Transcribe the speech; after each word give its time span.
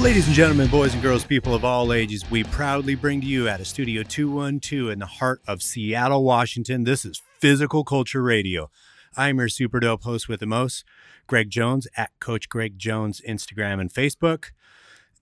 Ladies 0.00 0.26
and 0.26 0.34
gentlemen, 0.34 0.68
boys 0.68 0.94
and 0.94 1.02
girls, 1.02 1.24
people 1.24 1.54
of 1.54 1.62
all 1.62 1.92
ages, 1.92 2.28
we 2.30 2.42
proudly 2.42 2.94
bring 2.94 3.20
to 3.20 3.26
you 3.26 3.48
at 3.48 3.60
a 3.60 3.66
Studio 3.66 4.02
212 4.02 4.90
in 4.90 4.98
the 4.98 5.04
heart 5.04 5.42
of 5.46 5.62
Seattle, 5.62 6.24
Washington. 6.24 6.84
This 6.84 7.04
is 7.04 7.20
Physical 7.38 7.84
Culture 7.84 8.22
Radio. 8.22 8.70
I'm 9.14 9.38
your 9.38 9.50
super 9.50 9.78
dope 9.78 10.02
host 10.02 10.26
with 10.26 10.40
the 10.40 10.46
most, 10.46 10.84
Greg 11.26 11.50
Jones 11.50 11.86
at 11.98 12.12
Coach 12.18 12.48
Greg 12.48 12.78
Jones, 12.78 13.20
Instagram 13.28 13.78
and 13.78 13.92
Facebook. 13.92 14.52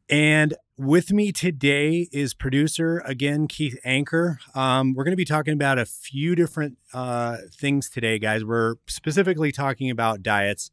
And 0.09 0.55
with 0.77 1.13
me 1.13 1.33
today 1.33 2.09
is 2.13 2.33
producer 2.33 3.03
again, 3.05 3.49
Keith 3.49 3.81
Anchor. 3.85 4.39
Um, 4.55 4.95
we're 4.95 5.05
going 5.05 5.13
to 5.13 5.17
be 5.17 5.25
talking 5.25 5.55
about 5.55 5.79
a 5.79 5.87
few 5.87 6.37
different 6.37 6.79
uh, 6.95 7.39
things 7.53 7.91
today, 7.91 8.21
guys. 8.21 8.45
We're 8.45 8.77
specifically 8.87 9.51
talking 9.51 9.91
about 9.91 10.23
diets. 10.23 10.71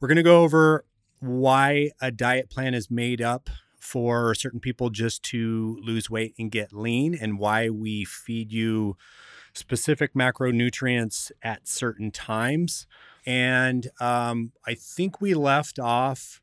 We're 0.00 0.08
going 0.08 0.16
to 0.16 0.22
go 0.22 0.44
over 0.44 0.84
why 1.22 1.90
a 2.00 2.10
diet 2.10 2.50
plan 2.50 2.74
is 2.74 2.90
made 2.90 3.22
up 3.22 3.48
for 3.78 4.34
certain 4.34 4.60
people 4.60 4.90
just 4.90 5.22
to 5.22 5.78
lose 5.82 6.10
weight 6.10 6.34
and 6.38 6.50
get 6.50 6.72
lean, 6.72 7.14
and 7.14 7.38
why 7.38 7.68
we 7.68 8.04
feed 8.04 8.52
you 8.52 8.96
specific 9.54 10.14
macronutrients 10.14 11.30
at 11.42 11.68
certain 11.68 12.10
times. 12.10 12.86
And 13.26 13.88
um, 14.00 14.52
I 14.66 14.74
think 14.74 15.20
we 15.20 15.34
left 15.34 15.78
off 15.78 16.40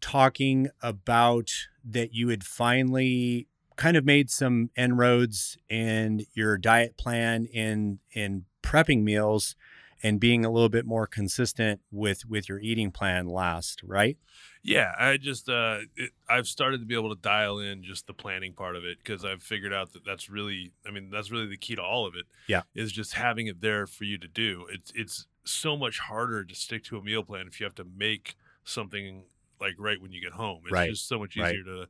talking 0.00 0.68
about 0.82 1.50
that 1.84 2.14
you 2.14 2.28
had 2.28 2.44
finally 2.44 3.48
kind 3.76 3.96
of 3.96 4.04
made 4.04 4.30
some 4.30 4.70
inroads 4.76 5.58
in 5.68 6.24
your 6.34 6.56
diet 6.56 6.96
plan 6.96 7.44
in 7.46 7.98
in 8.12 8.44
prepping 8.62 9.02
meals 9.02 9.54
and 10.02 10.20
being 10.20 10.44
a 10.44 10.50
little 10.50 10.68
bit 10.68 10.86
more 10.86 11.06
consistent 11.06 11.80
with 11.90 12.24
with 12.26 12.48
your 12.48 12.58
eating 12.60 12.90
plan 12.90 13.26
last 13.26 13.82
right 13.82 14.16
yeah 14.62 14.92
i 14.98 15.16
just 15.16 15.48
uh 15.48 15.78
it, 15.96 16.10
i've 16.28 16.46
started 16.46 16.80
to 16.80 16.86
be 16.86 16.94
able 16.94 17.14
to 17.14 17.20
dial 17.20 17.58
in 17.58 17.82
just 17.82 18.06
the 18.06 18.14
planning 18.14 18.52
part 18.52 18.76
of 18.76 18.84
it 18.84 18.98
because 18.98 19.24
i've 19.24 19.42
figured 19.42 19.72
out 19.72 19.92
that 19.92 20.04
that's 20.04 20.28
really 20.28 20.72
i 20.86 20.90
mean 20.90 21.10
that's 21.10 21.30
really 21.30 21.46
the 21.46 21.56
key 21.56 21.74
to 21.74 21.82
all 21.82 22.06
of 22.06 22.14
it 22.14 22.26
yeah 22.46 22.62
is 22.74 22.92
just 22.92 23.14
having 23.14 23.46
it 23.46 23.60
there 23.60 23.86
for 23.86 24.04
you 24.04 24.18
to 24.18 24.28
do 24.28 24.66
it's 24.70 24.92
it's 24.94 25.26
so 25.44 25.76
much 25.76 26.00
harder 26.00 26.44
to 26.44 26.54
stick 26.54 26.82
to 26.84 26.96
a 26.96 27.02
meal 27.02 27.22
plan 27.22 27.46
if 27.46 27.60
you 27.60 27.64
have 27.64 27.74
to 27.74 27.86
make 27.96 28.36
something 28.64 29.24
like 29.60 29.74
right 29.78 30.00
when 30.00 30.12
you 30.12 30.20
get 30.20 30.32
home. 30.32 30.60
It's 30.64 30.72
right. 30.72 30.90
just 30.90 31.08
so 31.08 31.18
much 31.18 31.36
easier 31.36 31.46
right. 31.46 31.64
to, 31.64 31.86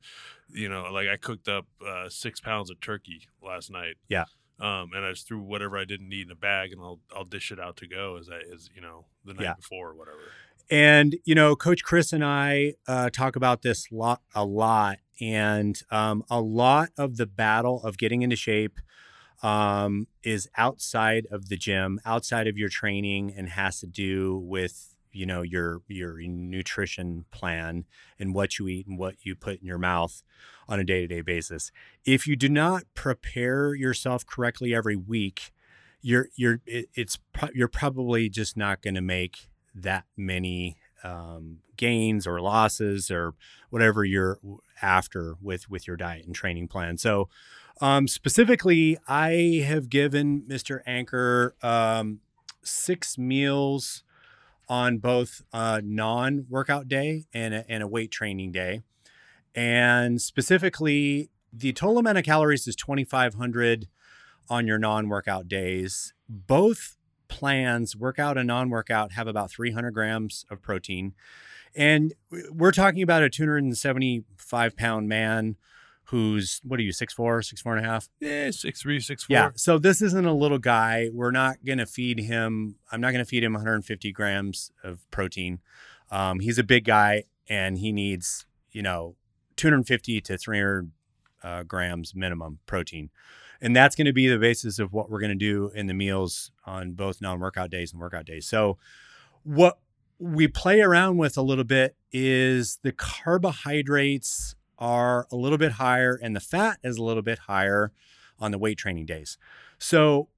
you 0.48 0.68
know, 0.68 0.88
like 0.92 1.08
I 1.08 1.16
cooked 1.16 1.48
up 1.48 1.66
uh, 1.86 2.08
six 2.08 2.40
pounds 2.40 2.70
of 2.70 2.80
turkey 2.80 3.28
last 3.42 3.70
night. 3.70 3.96
Yeah. 4.08 4.24
Um, 4.58 4.90
and 4.94 5.04
I 5.04 5.10
just 5.10 5.28
threw 5.28 5.40
whatever 5.40 5.76
I 5.76 5.84
didn't 5.84 6.08
need 6.08 6.26
in 6.26 6.32
a 6.32 6.36
bag, 6.36 6.72
and 6.72 6.80
I'll 6.80 7.00
I'll 7.14 7.24
dish 7.24 7.52
it 7.52 7.60
out 7.60 7.76
to 7.78 7.86
go 7.86 8.16
as 8.16 8.28
I 8.30 8.40
as 8.54 8.70
you 8.74 8.80
know 8.80 9.04
the 9.24 9.34
night 9.34 9.42
yeah. 9.42 9.54
before 9.54 9.90
or 9.90 9.94
whatever. 9.94 10.18
And 10.70 11.16
you 11.24 11.34
know, 11.34 11.54
Coach 11.54 11.84
Chris 11.84 12.12
and 12.12 12.24
I 12.24 12.74
uh, 12.88 13.10
talk 13.10 13.36
about 13.36 13.62
this 13.62 13.92
lot 13.92 14.22
a 14.34 14.44
lot, 14.44 14.98
and 15.20 15.80
um, 15.90 16.24
a 16.30 16.40
lot 16.40 16.88
of 16.96 17.18
the 17.18 17.27
battle 17.27 17.82
of 17.84 17.98
getting 17.98 18.22
into 18.22 18.36
shape 18.36 18.80
um, 19.42 20.08
is 20.22 20.48
outside 20.56 21.27
of 21.30 21.48
the 21.48 21.56
gym, 21.56 22.00
outside 22.04 22.48
of 22.48 22.56
your 22.56 22.70
training, 22.70 23.34
and 23.36 23.50
has 23.50 23.80
to 23.80 23.86
do 23.86 24.38
with 24.38 24.95
you 25.17 25.27
know 25.27 25.42
your 25.42 25.83
your 25.89 26.20
nutrition 26.20 27.25
plan 27.31 27.84
and 28.19 28.34
what 28.34 28.59
you 28.59 28.69
eat 28.69 28.86
and 28.86 28.98
what 28.98 29.14
you 29.23 29.34
put 29.34 29.61
in 29.61 29.67
your 29.67 29.78
mouth 29.78 30.23
on 30.69 30.78
a 30.78 30.84
day-to-day 30.84 31.20
basis. 31.20 31.73
If 32.05 32.27
you 32.27 32.36
do 32.36 32.48
not 32.48 32.84
prepare 32.95 33.75
yourself 33.75 34.27
correctly 34.27 34.75
every 34.75 34.97
week 34.97 35.53
you're 36.03 36.28
you're 36.36 36.61
it's 36.67 37.18
you're 37.52 37.68
probably 37.68 38.29
just 38.29 38.57
not 38.57 38.83
going 38.83 38.95
to 38.95 39.01
make 39.01 39.48
that 39.74 40.05
many 40.17 40.77
um, 41.02 41.58
gains 41.77 42.27
or 42.27 42.40
losses 42.40 43.11
or 43.11 43.35
whatever 43.70 44.05
you're 44.05 44.39
after 44.80 45.35
with 45.40 45.69
with 45.69 45.86
your 45.86 45.96
diet 45.96 46.27
and 46.27 46.35
training 46.35 46.69
plan. 46.69 46.98
So 46.98 47.29
um, 47.80 48.08
specifically 48.08 48.96
i 49.07 49.63
have 49.67 49.89
given 49.90 50.42
mr 50.48 50.80
anchor 50.86 51.55
um, 51.63 52.20
six 52.63 53.19
meals 53.19 54.02
on 54.68 54.98
both 54.98 55.42
a 55.52 55.80
non 55.82 56.46
workout 56.48 56.88
day 56.88 57.27
and 57.32 57.54
a, 57.54 57.70
and 57.70 57.82
a 57.82 57.88
weight 57.88 58.10
training 58.10 58.52
day. 58.52 58.82
And 59.54 60.20
specifically, 60.20 61.30
the 61.52 61.72
total 61.72 61.98
amount 61.98 62.18
of 62.18 62.24
calories 62.24 62.66
is 62.66 62.77
2,500 62.77 63.88
on 64.48 64.66
your 64.66 64.78
non 64.78 65.08
workout 65.08 65.48
days. 65.48 66.12
Both 66.28 66.96
plans, 67.28 67.96
workout 67.96 68.36
and 68.36 68.46
non 68.46 68.70
workout, 68.70 69.12
have 69.12 69.27
about 69.27 69.50
300 69.50 69.92
grams 69.92 70.44
of 70.50 70.62
protein. 70.62 71.14
And 71.74 72.14
we're 72.50 72.72
talking 72.72 73.02
about 73.02 73.22
a 73.22 73.30
275 73.30 74.77
pound 74.77 75.08
man 75.08 75.56
who's 76.06 76.61
what 76.64 76.78
are 76.80 76.83
you 76.83 76.92
six 76.92 77.12
four 77.12 77.42
six 77.42 77.61
four 77.61 77.77
and 77.77 77.84
a 77.84 77.89
half? 77.89 78.08
Yeah 78.20 78.50
six 78.50 78.83
three 78.83 79.00
six 79.00 79.24
four. 79.24 79.34
yeah 79.34 79.50
so 79.56 79.78
this 79.78 80.02
isn't 80.02 80.27
a 80.27 80.34
little 80.34 80.58
guy. 80.58 81.11
We're 81.12 81.30
not 81.30 81.64
going 81.64 81.78
to 81.78 81.86
feed 81.86 82.18
him 82.20 82.77
i'm 82.90 83.00
not 83.00 83.12
going 83.12 83.24
to 83.24 83.28
feed 83.28 83.44
him 83.44 83.52
150 83.52 84.12
grams 84.12 84.70
of 84.83 85.08
protein. 85.11 85.61
Um, 86.11 86.40
he's 86.40 86.58
a 86.58 86.64
big 86.64 86.84
guy 86.84 87.24
and 87.48 87.78
he 87.78 87.92
needs 87.92 88.46
you 88.72 88.83
know 88.83 89.16
250 89.56 90.20
to 90.20 90.39
300 90.39 90.90
uh, 91.42 91.62
grams 91.62 92.14
minimum 92.14 92.58
protein. 92.66 93.11
And 93.61 93.74
that's 93.74 93.96
going 93.96 94.06
to 94.06 94.12
be 94.12 94.28
the 94.28 94.39
basis 94.39 94.78
of 94.78 94.92
what 94.92 95.11
we're 95.11 95.20
going 95.20 95.30
to 95.30 95.34
do 95.34 95.70
in 95.74 95.86
the 95.86 95.95
meals 95.95 96.50
on 96.66 96.92
both 96.92 97.22
non-workout 97.22 97.70
days 97.70 97.92
and 97.92 98.00
workout 98.00 98.27
days. 98.27 98.46
So 98.46 98.77
what 99.45 99.78
we 100.18 100.48
play 100.48 100.80
around 100.80 101.16
with 101.16 101.36
a 101.39 101.42
little 101.42 101.64
bit 101.64 101.96
is 102.12 102.78
the 102.83 102.92
carbohydrates 102.92 104.56
are 104.79 105.27
a 105.31 105.37
little 105.37 105.59
bit 105.59 105.73
higher 105.73 106.19
and 106.23 106.35
the 106.35 106.41
fat 106.41 106.79
is 106.83 106.97
a 106.97 107.03
little 107.03 107.23
bit 107.23 107.41
higher 107.41 107.92
on 108.39 108.51
the 108.51 108.59
weight 108.59 108.79
training 108.79 109.07
days. 109.07 109.39
So, 109.79 110.29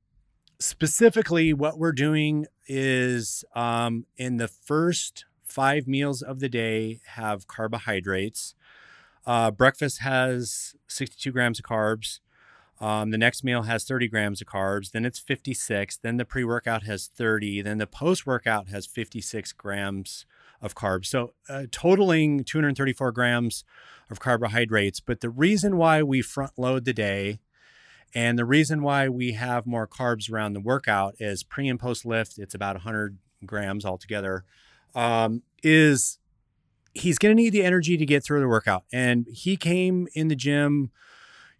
specifically, 0.60 1.52
what 1.52 1.78
we're 1.78 1.92
doing 1.92 2.46
is 2.66 3.44
um, 3.54 4.06
in 4.16 4.36
the 4.36 4.48
first 4.48 5.24
five 5.42 5.86
meals 5.86 6.22
of 6.22 6.40
the 6.40 6.48
day 6.48 7.00
have 7.14 7.46
carbohydrates. 7.46 8.54
Uh, 9.26 9.50
breakfast 9.50 10.00
has 10.00 10.74
62 10.88 11.32
grams 11.32 11.58
of 11.58 11.64
carbs. 11.64 12.20
Um, 12.80 13.10
the 13.10 13.18
next 13.18 13.42
meal 13.42 13.62
has 13.62 13.84
30 13.84 14.08
grams 14.08 14.40
of 14.40 14.46
carbs. 14.46 14.92
Then 14.92 15.04
it's 15.04 15.18
56. 15.18 15.96
Then 15.96 16.16
the 16.16 16.24
pre 16.24 16.44
workout 16.44 16.84
has 16.84 17.08
30. 17.08 17.62
Then 17.62 17.78
the 17.78 17.86
post 17.86 18.26
workout 18.26 18.68
has 18.68 18.86
56 18.86 19.52
grams 19.52 20.26
of 20.60 20.74
carbs. 20.74 21.06
So, 21.06 21.34
uh, 21.48 21.64
totaling 21.70 22.44
234 22.44 23.12
grams 23.12 23.64
of 24.10 24.20
carbohydrates. 24.20 25.00
But 25.00 25.20
the 25.20 25.30
reason 25.30 25.76
why 25.76 26.02
we 26.02 26.22
front 26.22 26.52
load 26.58 26.84
the 26.84 26.92
day 26.92 27.40
and 28.14 28.38
the 28.38 28.44
reason 28.44 28.82
why 28.82 29.08
we 29.08 29.32
have 29.32 29.66
more 29.66 29.86
carbs 29.86 30.32
around 30.32 30.54
the 30.54 30.60
workout 30.60 31.14
is 31.18 31.42
pre 31.42 31.68
and 31.68 31.78
post 31.78 32.04
lift, 32.06 32.38
it's 32.38 32.54
about 32.54 32.76
100 32.76 33.18
grams 33.44 33.84
altogether, 33.84 34.44
um, 34.94 35.42
is 35.62 36.18
he's 36.94 37.18
going 37.18 37.36
to 37.36 37.42
need 37.42 37.50
the 37.50 37.62
energy 37.62 37.96
to 37.96 38.06
get 38.06 38.24
through 38.24 38.40
the 38.40 38.48
workout. 38.48 38.84
And 38.92 39.26
he 39.30 39.56
came 39.56 40.08
in 40.14 40.28
the 40.28 40.36
gym 40.36 40.90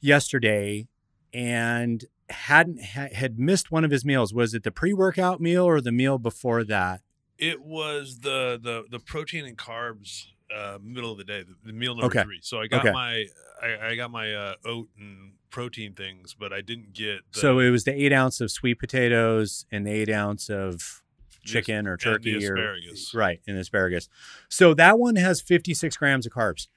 yesterday 0.00 0.88
and 1.34 2.04
hadn't 2.30 2.80
had 2.80 3.38
missed 3.38 3.70
one 3.70 3.84
of 3.84 3.90
his 3.90 4.04
meals. 4.04 4.32
Was 4.32 4.54
it 4.54 4.62
the 4.62 4.70
pre-workout 4.70 5.40
meal 5.40 5.64
or 5.64 5.80
the 5.80 5.92
meal 5.92 6.18
before 6.18 6.64
that? 6.64 7.00
It 7.38 7.62
was 7.62 8.20
the 8.20 8.58
the 8.62 8.84
the 8.90 8.98
protein 8.98 9.44
and 9.44 9.56
carbs 9.56 10.24
uh, 10.54 10.78
middle 10.82 11.12
of 11.12 11.18
the 11.18 11.24
day, 11.24 11.42
the, 11.42 11.54
the 11.64 11.72
meal 11.72 11.94
number 11.94 12.06
Okay. 12.06 12.22
three. 12.22 12.40
So 12.42 12.58
I 12.60 12.66
got 12.66 12.80
Okay. 12.80 12.92
my 12.92 13.26
I, 13.62 13.88
I 13.90 13.96
got 13.96 14.10
my 14.10 14.34
uh, 14.34 14.54
oat 14.64 14.88
and 14.98 15.32
protein 15.50 15.94
things, 15.94 16.34
but 16.38 16.52
I 16.52 16.60
didn't 16.60 16.92
get 16.92 17.20
the, 17.32 17.40
so 17.40 17.58
it 17.58 17.70
was 17.70 17.84
the 17.84 17.92
eight 17.94 18.12
ounce 18.12 18.40
of 18.40 18.50
sweet 18.50 18.78
potatoes 18.78 19.66
and 19.70 19.86
the 19.86 19.90
eight 19.90 20.10
ounce 20.10 20.48
of 20.48 21.02
chicken 21.44 21.86
or 21.86 21.92
and 21.92 22.00
turkey 22.00 22.34
or 22.34 22.38
asparagus. 22.56 23.14
right 23.14 23.40
and 23.46 23.56
asparagus. 23.56 24.08
So 24.48 24.74
that 24.74 24.98
one 24.98 25.16
has 25.16 25.40
56 25.40 25.96
grams 25.96 26.26
of 26.26 26.32
carbs. 26.32 26.68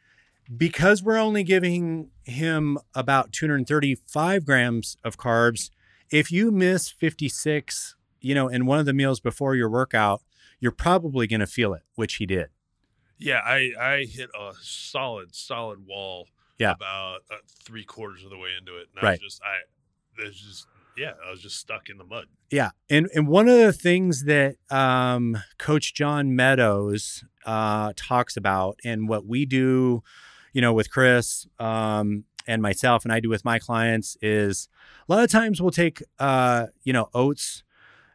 Because 0.57 1.01
we're 1.03 1.17
only 1.17 1.43
giving 1.43 2.09
him 2.25 2.77
about 2.95 3.31
235 3.31 4.45
grams 4.45 4.97
of 5.03 5.17
carbs, 5.17 5.69
if 6.09 6.31
you 6.31 6.51
miss 6.51 6.89
56, 6.89 7.95
you 8.19 8.35
know, 8.35 8.47
in 8.49 8.65
one 8.65 8.79
of 8.79 8.85
the 8.85 8.93
meals 8.93 9.19
before 9.19 9.55
your 9.55 9.69
workout, 9.69 10.21
you're 10.61 10.71
probably 10.71 11.27
going 11.27 11.41
to 11.41 11.47
feel 11.47 11.73
it, 11.73 11.81
which 11.95 12.15
he 12.15 12.25
did. 12.25 12.47
Yeah, 13.17 13.39
I 13.45 13.71
I 13.79 14.05
hit 14.09 14.29
a 14.39 14.53
solid 14.61 15.35
solid 15.35 15.85
wall. 15.85 16.27
Yeah. 16.57 16.73
about 16.73 17.21
uh, 17.31 17.37
three 17.65 17.83
quarters 17.83 18.23
of 18.23 18.29
the 18.29 18.37
way 18.37 18.49
into 18.59 18.77
it, 18.77 18.87
and 18.95 19.03
I 19.03 19.09
Right. 19.09 19.19
was 19.21 19.33
just 19.33 19.41
I 19.43 19.55
there's 20.17 20.39
just 20.39 20.67
yeah, 20.95 21.13
I 21.25 21.31
was 21.31 21.41
just 21.41 21.57
stuck 21.57 21.89
in 21.89 21.97
the 21.97 22.03
mud. 22.03 22.25
Yeah, 22.51 22.69
and 22.89 23.09
and 23.15 23.27
one 23.27 23.47
of 23.49 23.57
the 23.57 23.73
things 23.73 24.25
that 24.25 24.57
um, 24.69 25.37
Coach 25.57 25.93
John 25.95 26.35
Meadows 26.35 27.23
uh, 27.45 27.93
talks 27.95 28.37
about, 28.37 28.77
and 28.85 29.09
what 29.09 29.25
we 29.25 29.45
do, 29.47 30.03
you 30.53 30.61
know, 30.61 30.71
with 30.73 30.91
Chris 30.91 31.47
um, 31.59 32.25
and 32.45 32.61
myself, 32.61 33.05
and 33.05 33.11
I 33.11 33.19
do 33.21 33.29
with 33.29 33.43
my 33.45 33.57
clients, 33.57 34.15
is 34.21 34.67
a 35.09 35.13
lot 35.13 35.23
of 35.23 35.31
times 35.31 35.61
we'll 35.61 35.71
take, 35.71 36.03
uh, 36.19 36.67
you 36.83 36.93
know, 36.93 37.09
oats 37.15 37.63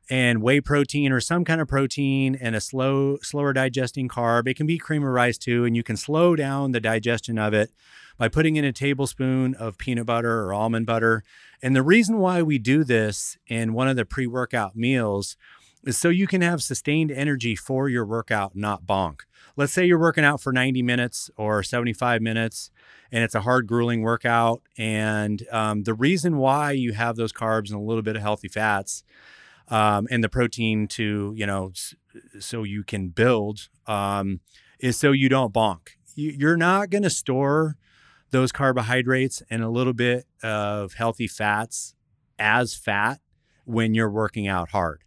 and 0.08 0.42
whey 0.42 0.60
protein 0.60 1.12
or 1.12 1.20
some 1.20 1.44
kind 1.44 1.60
of 1.60 1.68
protein 1.68 2.36
and 2.40 2.54
a 2.54 2.60
slow 2.60 3.18
slower 3.22 3.52
digesting 3.52 4.08
carb. 4.08 4.48
It 4.48 4.54
can 4.54 4.66
be 4.66 4.78
cream 4.78 5.02
of 5.02 5.10
rice 5.10 5.38
too 5.38 5.64
and 5.64 5.76
you 5.76 5.82
can 5.82 5.96
slow 5.96 6.36
down 6.36 6.72
the 6.72 6.80
digestion 6.80 7.38
of 7.38 7.54
it 7.54 7.70
by 8.18 8.28
putting 8.28 8.56
in 8.56 8.64
a 8.64 8.72
tablespoon 8.72 9.54
of 9.54 9.78
peanut 9.78 10.06
butter 10.06 10.44
or 10.44 10.54
almond 10.54 10.86
butter. 10.86 11.22
And 11.62 11.74
the 11.74 11.82
reason 11.82 12.18
why 12.18 12.42
we 12.42 12.58
do 12.58 12.84
this 12.84 13.36
in 13.46 13.72
one 13.72 13.88
of 13.88 13.96
the 13.96 14.04
pre-workout 14.04 14.76
meals 14.76 15.36
is 15.84 15.98
so 15.98 16.08
you 16.08 16.26
can 16.26 16.40
have 16.40 16.62
sustained 16.62 17.10
energy 17.10 17.54
for 17.54 17.88
your 17.88 18.04
workout, 18.04 18.56
not 18.56 18.86
bonk. 18.86 19.20
Let's 19.56 19.72
say 19.72 19.86
you're 19.86 19.98
working 19.98 20.24
out 20.24 20.40
for 20.40 20.52
90 20.52 20.82
minutes 20.82 21.30
or 21.36 21.62
75 21.62 22.20
minutes 22.20 22.70
and 23.12 23.22
it's 23.22 23.34
a 23.34 23.42
hard, 23.42 23.66
grueling 23.66 24.02
workout. 24.02 24.62
And 24.76 25.46
um, 25.50 25.84
the 25.84 25.94
reason 25.94 26.38
why 26.38 26.72
you 26.72 26.92
have 26.92 27.16
those 27.16 27.32
carbs 27.32 27.70
and 27.70 27.78
a 27.78 27.82
little 27.82 28.02
bit 28.02 28.16
of 28.16 28.22
healthy 28.22 28.48
fats 28.48 29.04
um, 29.68 30.06
and 30.10 30.22
the 30.22 30.28
protein 30.28 30.86
to, 30.88 31.32
you 31.36 31.46
know, 31.46 31.72
so 32.38 32.62
you 32.62 32.84
can 32.84 33.08
build 33.08 33.68
um, 33.86 34.40
is 34.78 34.96
so 34.96 35.12
you 35.12 35.28
don't 35.28 35.52
bonk. 35.52 35.88
You're 36.14 36.56
not 36.56 36.90
going 36.90 37.02
to 37.02 37.10
store 37.10 37.76
those 38.30 38.52
carbohydrates 38.52 39.42
and 39.50 39.62
a 39.62 39.68
little 39.68 39.92
bit 39.92 40.26
of 40.42 40.94
healthy 40.94 41.28
fats 41.28 41.94
as 42.38 42.74
fat 42.74 43.20
when 43.64 43.94
you're 43.94 44.10
working 44.10 44.48
out 44.48 44.70
hard. 44.70 45.02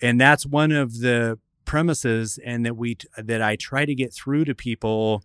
And 0.00 0.20
that's 0.20 0.46
one 0.46 0.72
of 0.72 1.00
the 1.00 1.38
premises 1.64 2.38
and 2.44 2.66
that 2.66 2.76
we 2.76 2.96
that 3.16 3.40
I 3.40 3.56
try 3.56 3.86
to 3.86 3.94
get 3.94 4.12
through 4.12 4.44
to 4.46 4.54
people 4.54 5.22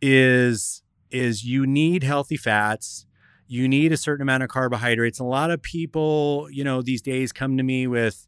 is 0.00 0.82
is 1.10 1.44
you 1.44 1.66
need 1.66 2.02
healthy 2.02 2.36
fats 2.36 3.06
you 3.52 3.68
need 3.68 3.92
a 3.92 3.98
certain 3.98 4.22
amount 4.22 4.42
of 4.42 4.48
carbohydrates. 4.48 5.18
A 5.18 5.24
lot 5.24 5.50
of 5.50 5.60
people 5.60 6.48
you 6.50 6.64
know 6.64 6.80
these 6.80 7.02
days 7.02 7.32
come 7.32 7.56
to 7.58 7.62
me 7.62 7.86
with 7.86 8.26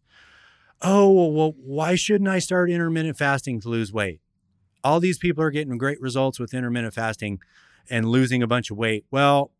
oh 0.82 1.30
well 1.30 1.54
why 1.56 1.94
shouldn't 1.94 2.28
i 2.28 2.38
start 2.38 2.70
intermittent 2.70 3.16
fasting 3.16 3.60
to 3.60 3.68
lose 3.68 3.92
weight? 3.92 4.20
All 4.82 5.00
these 5.00 5.16
people 5.16 5.42
are 5.42 5.50
getting 5.50 5.78
great 5.78 6.00
results 6.00 6.38
with 6.38 6.52
intermittent 6.52 6.92
fasting 6.92 7.38
and 7.88 8.06
losing 8.06 8.42
a 8.42 8.46
bunch 8.46 8.70
of 8.70 8.76
weight. 8.76 9.06
Well 9.10 9.50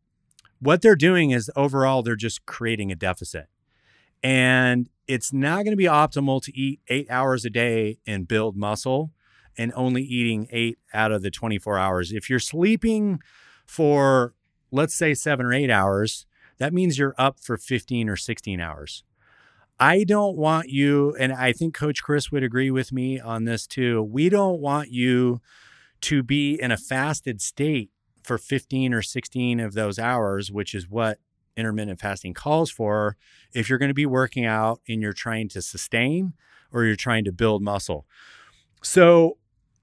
what 0.60 0.82
they're 0.82 0.96
doing 0.96 1.30
is 1.30 1.50
overall 1.56 2.02
they're 2.02 2.14
just 2.14 2.44
creating 2.46 2.92
a 2.92 2.94
deficit. 2.94 3.46
And 4.22 4.88
it's 5.06 5.32
not 5.32 5.64
going 5.64 5.72
to 5.72 5.76
be 5.76 5.84
optimal 5.84 6.42
to 6.42 6.58
eat 6.58 6.80
eight 6.88 7.06
hours 7.10 7.44
a 7.44 7.50
day 7.50 7.98
and 8.06 8.28
build 8.28 8.56
muscle 8.56 9.12
and 9.56 9.72
only 9.76 10.02
eating 10.02 10.46
eight 10.50 10.78
out 10.92 11.12
of 11.12 11.22
the 11.22 11.30
24 11.30 11.78
hours. 11.78 12.12
If 12.12 12.30
you're 12.30 12.38
sleeping 12.38 13.20
for, 13.66 14.34
let's 14.74 14.94
say, 14.94 15.14
seven 15.14 15.46
or 15.46 15.52
eight 15.52 15.70
hours, 15.70 16.26
that 16.58 16.74
means 16.74 16.98
you're 16.98 17.14
up 17.16 17.38
for 17.40 17.56
15 17.56 18.08
or 18.08 18.16
16 18.16 18.60
hours. 18.60 19.04
I 19.78 20.04
don't 20.04 20.36
want 20.36 20.68
you, 20.68 21.16
and 21.18 21.32
I 21.32 21.52
think 21.52 21.74
Coach 21.74 22.02
Chris 22.02 22.30
would 22.30 22.42
agree 22.42 22.70
with 22.70 22.92
me 22.92 23.20
on 23.20 23.44
this 23.44 23.66
too. 23.66 24.02
We 24.02 24.28
don't 24.28 24.60
want 24.60 24.90
you 24.90 25.40
to 26.02 26.22
be 26.22 26.60
in 26.60 26.70
a 26.70 26.76
fasted 26.76 27.40
state 27.40 27.90
for 28.22 28.36
15 28.36 28.92
or 28.92 29.02
16 29.02 29.60
of 29.60 29.74
those 29.74 29.98
hours, 29.98 30.50
which 30.50 30.74
is 30.74 30.88
what 30.88 31.18
intermittent 31.56 32.00
fasting 32.00 32.34
calls 32.34 32.70
for 32.70 33.16
if 33.52 33.68
you're 33.68 33.78
going 33.78 33.90
to 33.90 33.94
be 33.94 34.06
working 34.06 34.44
out 34.44 34.80
and 34.88 35.00
you're 35.00 35.12
trying 35.12 35.48
to 35.48 35.62
sustain 35.62 36.32
or 36.72 36.84
you're 36.84 36.96
trying 36.96 37.24
to 37.24 37.32
build 37.32 37.62
muscle. 37.62 38.06
So 38.82 39.38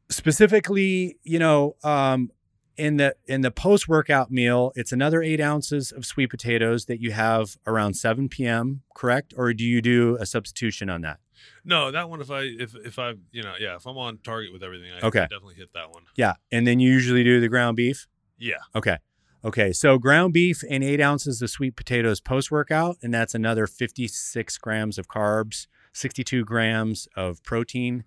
specifically, 0.09 1.17
you 1.23 1.39
know, 1.39 1.75
um, 1.83 2.29
in 2.77 2.97
the 2.97 3.15
in 3.25 3.41
the 3.41 3.51
post 3.51 3.87
workout 3.87 4.31
meal, 4.31 4.71
it's 4.75 4.91
another 4.91 5.21
eight 5.21 5.41
ounces 5.41 5.91
of 5.91 6.05
sweet 6.05 6.27
potatoes 6.27 6.85
that 6.85 7.01
you 7.01 7.11
have 7.11 7.57
around 7.67 7.95
7 7.95 8.29
p.m. 8.29 8.81
Correct, 8.95 9.33
or 9.37 9.53
do 9.53 9.63
you 9.63 9.81
do 9.81 10.17
a 10.19 10.25
substitution 10.25 10.89
on 10.89 11.01
that? 11.01 11.19
No, 11.63 11.91
that 11.91 12.09
one. 12.09 12.21
If 12.21 12.31
I 12.31 12.41
if 12.41 12.75
if 12.75 12.99
I 12.99 13.13
you 13.31 13.43
know 13.43 13.53
yeah, 13.59 13.75
if 13.75 13.85
I'm 13.85 13.97
on 13.97 14.19
target 14.23 14.53
with 14.53 14.63
everything, 14.63 14.91
I 14.91 15.05
okay. 15.05 15.21
definitely 15.21 15.55
hit 15.55 15.73
that 15.73 15.91
one. 15.91 16.03
Yeah, 16.15 16.33
and 16.51 16.65
then 16.65 16.79
you 16.79 16.91
usually 16.91 17.23
do 17.23 17.39
the 17.39 17.49
ground 17.49 17.77
beef. 17.77 18.07
Yeah. 18.37 18.55
Okay. 18.75 18.97
Okay, 19.43 19.73
so 19.73 19.97
ground 19.97 20.33
beef 20.33 20.61
and 20.69 20.83
eight 20.83 21.01
ounces 21.01 21.41
of 21.41 21.49
sweet 21.49 21.75
potatoes 21.75 22.21
post 22.21 22.51
workout, 22.51 22.97
and 23.01 23.11
that's 23.11 23.33
another 23.33 23.65
56 23.65 24.57
grams 24.59 24.99
of 24.99 25.07
carbs, 25.07 25.65
62 25.93 26.45
grams 26.45 27.07
of 27.15 27.41
protein, 27.41 28.03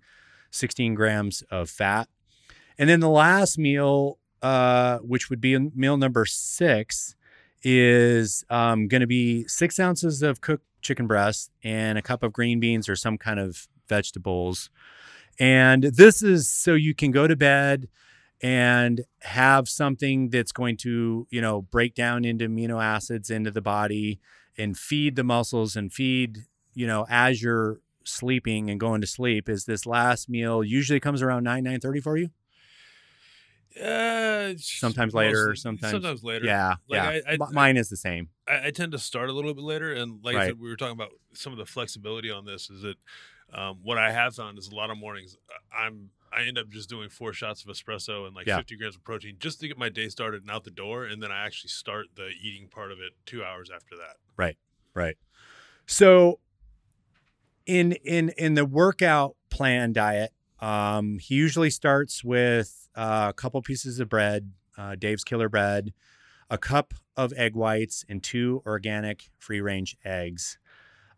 16 0.51 0.95
grams 0.95 1.41
of 1.51 1.69
fat. 1.69 2.07
And 2.77 2.89
then 2.89 3.01
the 3.01 3.09
last 3.09 3.57
meal, 3.57 4.17
uh, 4.41 4.99
which 4.99 5.29
would 5.29 5.41
be 5.41 5.57
meal 5.57 5.97
number 5.97 6.25
six, 6.25 7.15
is 7.63 8.45
um, 8.49 8.87
going 8.87 9.01
to 9.01 9.07
be 9.07 9.47
six 9.47 9.79
ounces 9.79 10.21
of 10.21 10.41
cooked 10.41 10.65
chicken 10.81 11.07
breast 11.07 11.51
and 11.63 11.97
a 11.97 12.01
cup 12.01 12.21
of 12.21 12.31
green 12.31 12.59
beans 12.59 12.87
or 12.87 12.95
some 12.95 13.17
kind 13.17 13.39
of 13.39 13.67
vegetables. 13.89 14.69
And 15.39 15.83
this 15.83 16.21
is 16.21 16.47
so 16.47 16.75
you 16.75 16.93
can 16.93 17.11
go 17.11 17.27
to 17.27 17.35
bed 17.35 17.89
and 18.41 19.01
have 19.21 19.67
something 19.67 20.29
that's 20.29 20.51
going 20.51 20.77
to, 20.77 21.27
you 21.31 21.41
know, 21.41 21.63
break 21.63 21.95
down 21.95 22.23
into 22.23 22.47
amino 22.47 22.83
acids 22.83 23.29
into 23.29 23.49
the 23.49 23.61
body 23.61 24.19
and 24.57 24.77
feed 24.77 25.15
the 25.15 25.23
muscles 25.23 25.75
and 25.75 25.91
feed, 25.91 26.45
you 26.73 26.85
know, 26.85 27.05
as 27.09 27.41
you're 27.41 27.79
sleeping 28.03 28.69
and 28.69 28.79
going 28.79 29.01
to 29.01 29.07
sleep 29.07 29.49
is 29.49 29.65
this 29.65 29.85
last 29.85 30.29
meal 30.29 30.63
usually 30.63 30.99
comes 30.99 31.23
around 31.23 31.43
9 31.43 31.63
9 31.63 31.79
30 31.79 31.99
for 32.01 32.17
you 32.17 32.29
uh, 33.83 34.53
sometimes 34.57 35.13
later 35.13 35.55
sometimes 35.55 35.91
sometimes 35.91 36.23
later 36.23 36.45
yeah 36.45 36.75
Like, 36.87 36.97
yeah 37.25 37.31
I- 37.31 37.33
I- 37.33 37.51
mine 37.51 37.77
is 37.77 37.89
the 37.89 37.97
same 37.97 38.29
I, 38.47 38.67
I 38.67 38.71
tend 38.71 38.91
to 38.93 38.99
start 38.99 39.29
a 39.29 39.33
little 39.33 39.53
bit 39.53 39.63
later, 39.63 39.91
and 39.93 40.23
like 40.23 40.35
I 40.35 40.47
said, 40.47 40.59
we 40.59 40.69
were 40.69 40.75
talking 40.75 40.93
about 40.93 41.11
some 41.33 41.51
of 41.51 41.57
the 41.57 41.65
flexibility 41.65 42.29
on 42.29 42.45
this. 42.45 42.69
Is 42.69 42.83
that 42.83 42.95
um, 43.53 43.79
what 43.83 43.97
I 43.97 44.11
have 44.11 44.35
found 44.35 44.57
is 44.59 44.67
a 44.67 44.75
lot 44.75 44.89
of 44.91 44.97
mornings 44.97 45.35
uh, 45.49 45.75
I'm 45.75 46.11
I 46.31 46.43
end 46.43 46.57
up 46.57 46.69
just 46.69 46.89
doing 46.89 47.09
four 47.09 47.33
shots 47.33 47.63
of 47.63 47.69
espresso 47.71 48.27
and 48.27 48.35
like 48.35 48.45
Yeah. 48.45 48.57
50 48.57 48.75
grams 48.77 48.95
of 48.95 49.03
protein 49.03 49.37
just 49.39 49.59
to 49.61 49.67
get 49.67 49.77
my 49.77 49.89
day 49.89 50.09
started 50.09 50.41
and 50.43 50.51
out 50.51 50.63
the 50.63 50.69
door, 50.71 51.05
and 51.05 51.23
then 51.23 51.31
I 51.31 51.43
actually 51.45 51.69
start 51.69 52.07
the 52.15 52.27
eating 52.41 52.67
part 52.67 52.91
of 52.91 52.99
it 52.99 53.13
two 53.25 53.43
hours 53.43 53.71
after 53.73 53.95
that. 53.97 54.17
Right, 54.37 54.57
right 54.93 55.17
so 55.87 56.39
in 57.65 57.93
in 58.03 58.29
in 58.37 58.53
the 58.53 58.65
workout 58.65 59.35
plan 59.49 59.91
diet 59.93 60.31
um 60.59 61.19
he 61.19 61.35
usually 61.35 61.69
starts 61.69 62.23
with 62.23 62.87
uh, 62.95 63.27
a 63.29 63.33
couple 63.33 63.61
pieces 63.61 63.99
of 63.99 64.09
bread 64.09 64.51
uh, 64.77 64.95
dave's 64.95 65.23
killer 65.23 65.49
bread 65.49 65.93
a 66.49 66.57
cup 66.57 66.93
of 67.17 67.33
egg 67.33 67.55
whites 67.55 68.05
and 68.07 68.23
two 68.23 68.61
organic 68.65 69.29
free 69.37 69.61
range 69.61 69.97
eggs 70.05 70.57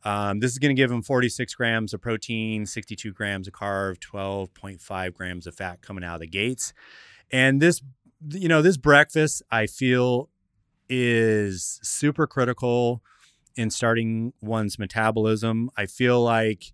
um, 0.04 0.40
this 0.40 0.52
is 0.52 0.60
going 0.60 0.74
to 0.74 0.80
give 0.80 0.92
him 0.92 1.02
46 1.02 1.54
grams 1.56 1.94
of 1.94 2.02
protein 2.02 2.66
62 2.66 3.14
grams 3.14 3.48
of 3.48 3.54
carb 3.54 3.98
12.5 4.00 5.14
grams 5.14 5.48
of 5.48 5.56
fat 5.56 5.82
coming 5.82 6.04
out 6.04 6.16
of 6.16 6.22
the 6.22 6.28
gates 6.28 6.74
and 7.32 7.62
this 7.62 7.82
you 8.32 8.48
know 8.48 8.62
this 8.62 8.78
breakfast 8.78 9.42
i 9.52 9.66
feel 9.68 10.30
is 10.90 11.80
super 11.84 12.26
critical 12.26 13.04
in 13.58 13.70
starting 13.70 14.34
one's 14.42 14.80
metabolism. 14.80 15.70
I 15.76 15.88
feel 15.88 16.22
like, 16.22 16.74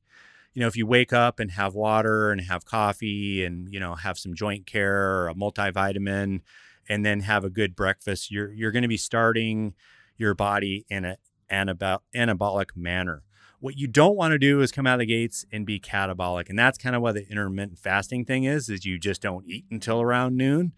you 0.53 0.61
know, 0.61 0.67
if 0.67 0.77
you 0.77 0.85
wake 0.85 1.11
up 1.11 1.39
and 1.39 1.51
have 1.51 1.73
water 1.73 2.31
and 2.31 2.41
have 2.41 2.65
coffee 2.65 3.43
and, 3.43 3.73
you 3.73 3.79
know, 3.79 3.95
have 3.95 4.17
some 4.17 4.35
joint 4.35 4.65
care 4.65 5.15
or 5.15 5.27
a 5.27 5.33
multivitamin 5.33 6.41
and 6.87 7.05
then 7.05 7.21
have 7.21 7.43
a 7.43 7.49
good 7.49 7.75
breakfast, 7.75 8.31
you're 8.31 8.51
you're 8.51 8.71
going 8.71 8.83
to 8.83 8.87
be 8.87 8.97
starting 8.97 9.73
your 10.17 10.33
body 10.33 10.85
in 10.89 11.05
a 11.05 11.17
anabol- 11.49 11.99
anabolic 12.15 12.75
manner. 12.75 13.23
What 13.59 13.77
you 13.77 13.87
don't 13.87 14.17
want 14.17 14.33
to 14.33 14.39
do 14.39 14.59
is 14.59 14.71
come 14.71 14.85
out 14.85 14.95
of 14.95 14.99
the 14.99 15.05
gates 15.05 15.45
and 15.51 15.65
be 15.65 15.79
catabolic. 15.79 16.49
And 16.49 16.59
that's 16.59 16.77
kind 16.77 16.95
of 16.95 17.01
what 17.01 17.15
the 17.15 17.25
intermittent 17.29 17.79
fasting 17.79 18.25
thing 18.25 18.43
is, 18.43 18.67
is 18.69 18.85
you 18.85 18.99
just 18.99 19.21
don't 19.21 19.47
eat 19.47 19.65
until 19.71 20.01
around 20.01 20.35
noon. 20.35 20.73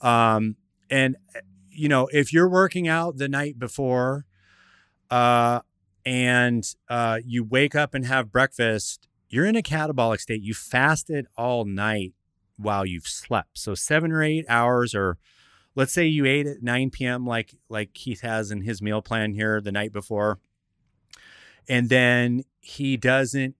Um, 0.00 0.56
and 0.88 1.16
you 1.68 1.88
know, 1.88 2.08
if 2.12 2.32
you're 2.32 2.48
working 2.48 2.88
out 2.88 3.18
the 3.18 3.28
night 3.28 3.58
before, 3.58 4.24
uh, 5.10 5.60
and 6.04 6.64
uh, 6.88 7.18
you 7.24 7.44
wake 7.44 7.74
up 7.74 7.94
and 7.94 8.06
have 8.06 8.32
breakfast, 8.32 9.07
you're 9.28 9.46
in 9.46 9.56
a 9.56 9.62
catabolic 9.62 10.20
state. 10.20 10.42
You 10.42 10.54
fasted 10.54 11.26
all 11.36 11.64
night 11.64 12.14
while 12.56 12.84
you've 12.84 13.06
slept. 13.06 13.58
So 13.58 13.74
seven 13.74 14.12
or 14.12 14.22
eight 14.22 14.44
hours, 14.48 14.94
or 14.94 15.18
let's 15.74 15.92
say 15.92 16.06
you 16.06 16.26
ate 16.26 16.46
at 16.46 16.62
9 16.62 16.90
p.m. 16.90 17.26
like 17.26 17.54
like 17.68 17.94
Keith 17.94 18.22
has 18.22 18.50
in 18.50 18.62
his 18.62 18.82
meal 18.82 19.02
plan 19.02 19.34
here 19.34 19.60
the 19.60 19.72
night 19.72 19.92
before, 19.92 20.38
and 21.68 21.88
then 21.88 22.44
he 22.60 22.96
doesn't 22.96 23.54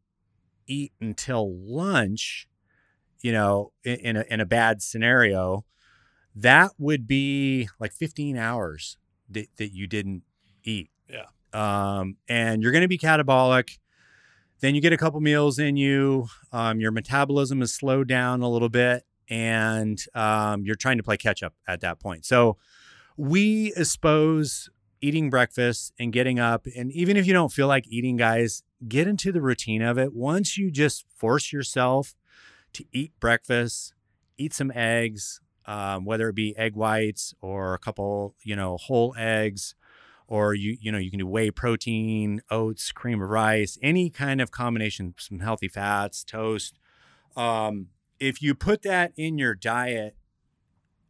eat 0.66 0.92
until 1.00 1.54
lunch. 1.54 2.48
You 3.20 3.32
know, 3.32 3.72
in, 3.84 3.96
in 3.96 4.16
a 4.16 4.24
in 4.30 4.40
a 4.40 4.46
bad 4.46 4.82
scenario, 4.82 5.64
that 6.34 6.72
would 6.78 7.06
be 7.06 7.68
like 7.80 7.92
15 7.92 8.36
hours 8.36 8.96
that, 9.28 9.48
that 9.56 9.72
you 9.74 9.86
didn't 9.86 10.22
eat. 10.62 10.90
Yeah. 11.08 11.26
Um, 11.52 12.16
and 12.28 12.62
you're 12.62 12.72
going 12.72 12.82
to 12.82 12.88
be 12.88 12.98
catabolic. 12.98 13.78
Then 14.60 14.74
you 14.74 14.80
get 14.80 14.92
a 14.92 14.96
couple 14.96 15.20
meals 15.20 15.58
in 15.58 15.76
you. 15.76 16.28
Um, 16.52 16.80
your 16.80 16.90
metabolism 16.90 17.62
is 17.62 17.72
slowed 17.72 18.08
down 18.08 18.42
a 18.42 18.48
little 18.48 18.68
bit, 18.68 19.04
and 19.28 20.02
um, 20.14 20.64
you're 20.64 20.74
trying 20.74 20.96
to 20.96 21.02
play 21.02 21.16
catch 21.16 21.42
up 21.42 21.54
at 21.66 21.80
that 21.80 22.00
point. 22.00 22.24
So 22.24 22.56
we 23.16 23.72
expose 23.76 24.70
eating 25.00 25.30
breakfast 25.30 25.92
and 25.98 26.12
getting 26.12 26.40
up. 26.40 26.66
And 26.76 26.90
even 26.92 27.16
if 27.16 27.26
you 27.26 27.32
don't 27.32 27.52
feel 27.52 27.68
like 27.68 27.86
eating, 27.88 28.16
guys, 28.16 28.62
get 28.86 29.06
into 29.06 29.32
the 29.32 29.40
routine 29.40 29.82
of 29.82 29.98
it. 29.98 30.12
Once 30.14 30.58
you 30.58 30.70
just 30.70 31.04
force 31.14 31.52
yourself 31.52 32.14
to 32.72 32.84
eat 32.92 33.12
breakfast, 33.20 33.94
eat 34.36 34.52
some 34.54 34.72
eggs, 34.74 35.40
um, 35.66 36.04
whether 36.04 36.28
it 36.28 36.34
be 36.34 36.56
egg 36.56 36.74
whites 36.74 37.34
or 37.40 37.74
a 37.74 37.78
couple, 37.78 38.34
you 38.42 38.56
know, 38.56 38.76
whole 38.76 39.14
eggs, 39.18 39.74
or 40.28 40.54
you, 40.54 40.76
you 40.80 40.92
know, 40.92 40.98
you 40.98 41.10
can 41.10 41.18
do 41.18 41.26
whey 41.26 41.50
protein, 41.50 42.42
oats, 42.50 42.92
cream 42.92 43.22
of 43.22 43.30
rice, 43.30 43.78
any 43.82 44.10
kind 44.10 44.40
of 44.40 44.50
combination, 44.50 45.14
some 45.18 45.40
healthy 45.40 45.68
fats, 45.68 46.22
toast. 46.22 46.78
Um, 47.34 47.88
if 48.20 48.42
you 48.42 48.54
put 48.54 48.82
that 48.82 49.12
in 49.16 49.38
your 49.38 49.54
diet, 49.54 50.16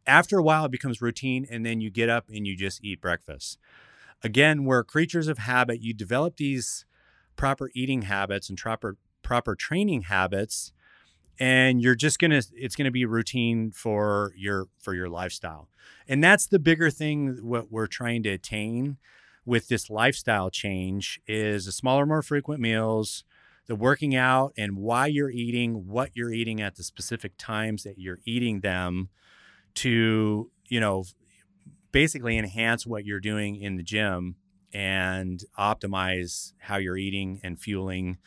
after 0.07 0.39
a 0.39 0.43
while 0.43 0.65
it 0.65 0.71
becomes 0.71 1.01
routine, 1.01 1.45
and 1.49 1.65
then 1.65 1.81
you 1.81 1.91
get 1.91 2.09
up 2.09 2.29
and 2.29 2.47
you 2.47 2.55
just 2.55 2.83
eat 2.83 3.01
breakfast. 3.01 3.59
Again, 4.23 4.63
we're 4.63 4.83
creatures 4.83 5.27
of 5.27 5.37
habit. 5.37 5.81
You 5.81 5.93
develop 5.93 6.37
these 6.37 6.85
proper 7.35 7.69
eating 7.73 8.03
habits 8.03 8.49
and 8.49 8.57
proper 8.57 8.97
proper 9.21 9.55
training 9.55 10.03
habits 10.03 10.71
and 11.39 11.81
you're 11.81 11.95
just 11.95 12.19
to 12.31 12.43
it's 12.53 12.75
to 12.85 12.91
be 12.91 13.05
routine 13.05 13.71
for 13.71 14.33
your 14.35 14.67
for 14.79 14.93
your 14.93 15.09
lifestyle. 15.09 15.69
And 16.07 16.23
that's 16.23 16.47
the 16.47 16.59
bigger 16.59 16.89
thing 16.89 17.39
what 17.41 17.71
we're 17.71 17.87
trying 17.87 18.23
to 18.23 18.29
attain 18.29 18.97
with 19.45 19.67
this 19.67 19.89
lifestyle 19.89 20.49
change 20.49 21.19
is 21.27 21.65
the 21.65 21.71
smaller 21.71 22.05
more 22.05 22.21
frequent 22.21 22.61
meals 22.61 23.23
the 23.69 23.75
working 23.75 24.15
out 24.15 24.51
and 24.57 24.77
why 24.77 25.05
you're 25.05 25.29
eating 25.29 25.87
what 25.87 26.09
you're 26.15 26.31
eating 26.31 26.59
at 26.59 26.75
the 26.75 26.83
specific 26.83 27.33
times 27.37 27.83
that 27.83 27.99
you're 27.99 28.17
eating 28.25 28.61
them 28.61 29.09
to 29.75 30.49
you 30.67 30.79
know 30.79 31.03
basically 31.91 32.37
enhance 32.37 32.85
what 32.85 33.05
you're 33.05 33.19
doing 33.19 33.55
in 33.55 33.77
the 33.77 33.83
gym 33.83 34.35
and 34.73 35.43
optimize 35.57 36.53
how 36.59 36.77
you're 36.77 36.97
eating 36.97 37.39
and 37.43 37.59
fueling 37.59 38.17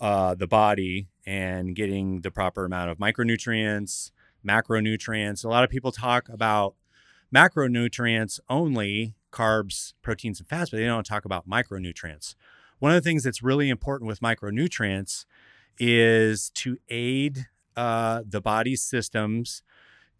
uh, 0.00 0.34
the 0.34 0.46
body 0.46 1.08
and 1.26 1.74
getting 1.74 2.22
the 2.22 2.30
proper 2.30 2.64
amount 2.64 2.90
of 2.90 2.98
micronutrients, 2.98 4.10
macronutrients. 4.46 5.44
A 5.44 5.48
lot 5.48 5.64
of 5.64 5.70
people 5.70 5.92
talk 5.92 6.28
about 6.28 6.74
macronutrients 7.34 8.40
only, 8.48 9.14
carbs, 9.30 9.94
proteins, 10.02 10.40
and 10.40 10.48
fats, 10.48 10.70
but 10.70 10.78
they 10.78 10.86
don't 10.86 11.06
talk 11.06 11.24
about 11.24 11.48
micronutrients. 11.48 12.34
One 12.78 12.92
of 12.92 13.02
the 13.02 13.06
things 13.06 13.24
that's 13.24 13.42
really 13.42 13.68
important 13.68 14.08
with 14.08 14.20
micronutrients 14.20 15.26
is 15.78 16.50
to 16.50 16.78
aid 16.88 17.46
uh, 17.76 18.22
the 18.26 18.40
body's 18.40 18.82
systems 18.82 19.62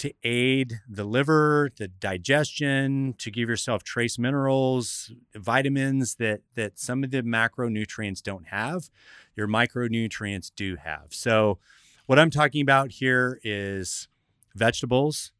to 0.00 0.12
aid 0.24 0.80
the 0.88 1.04
liver, 1.04 1.70
the 1.76 1.88
digestion, 1.88 3.14
to 3.18 3.30
give 3.30 3.48
yourself 3.48 3.84
trace 3.84 4.18
minerals, 4.18 5.12
vitamins 5.34 6.16
that 6.16 6.40
that 6.54 6.78
some 6.78 7.04
of 7.04 7.10
the 7.10 7.22
macronutrients 7.22 8.22
don't 8.22 8.48
have, 8.48 8.90
your 9.36 9.46
micronutrients 9.46 10.50
do 10.54 10.76
have. 10.76 11.08
So 11.10 11.58
what 12.06 12.18
I'm 12.18 12.30
talking 12.30 12.62
about 12.62 12.92
here 12.92 13.40
is 13.44 14.08
vegetables 14.54 15.32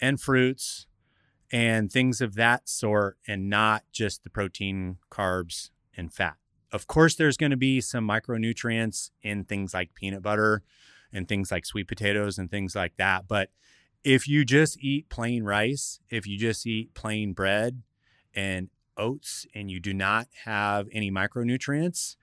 and 0.00 0.20
fruits 0.20 0.86
and 1.52 1.90
things 1.90 2.20
of 2.20 2.34
that 2.34 2.68
sort 2.68 3.16
and 3.26 3.48
not 3.48 3.84
just 3.92 4.22
the 4.22 4.30
protein, 4.30 4.98
carbs 5.10 5.70
and 5.96 6.12
fat. 6.12 6.36
Of 6.72 6.86
course 6.86 7.14
there's 7.14 7.36
going 7.36 7.50
to 7.50 7.56
be 7.56 7.80
some 7.80 8.06
micronutrients 8.06 9.10
in 9.22 9.44
things 9.44 9.72
like 9.72 9.94
peanut 9.94 10.22
butter 10.22 10.62
and 11.12 11.28
things 11.28 11.50
like 11.50 11.66
sweet 11.66 11.88
potatoes 11.88 12.38
and 12.38 12.50
things 12.50 12.74
like 12.76 12.96
that, 12.96 13.26
but 13.26 13.50
if 14.04 14.26
you 14.26 14.44
just 14.44 14.78
eat 14.80 15.08
plain 15.08 15.44
rice, 15.44 16.00
if 16.08 16.26
you 16.26 16.38
just 16.38 16.66
eat 16.66 16.94
plain 16.94 17.32
bread 17.32 17.82
and 18.34 18.70
oats 18.96 19.46
and 19.54 19.70
you 19.70 19.80
do 19.80 19.92
not 19.92 20.28
have 20.44 20.88
any 20.92 21.10
micronutrients, 21.10 22.16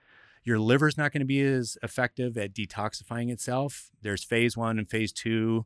your 0.43 0.59
liver's 0.59 0.97
not 0.97 1.11
going 1.11 1.19
to 1.19 1.25
be 1.25 1.41
as 1.41 1.77
effective 1.83 2.37
at 2.37 2.53
detoxifying 2.53 3.29
itself. 3.29 3.91
There's 4.01 4.23
phase 4.23 4.55
one 4.55 4.77
and 4.77 4.89
phase 4.89 5.11
two, 5.11 5.65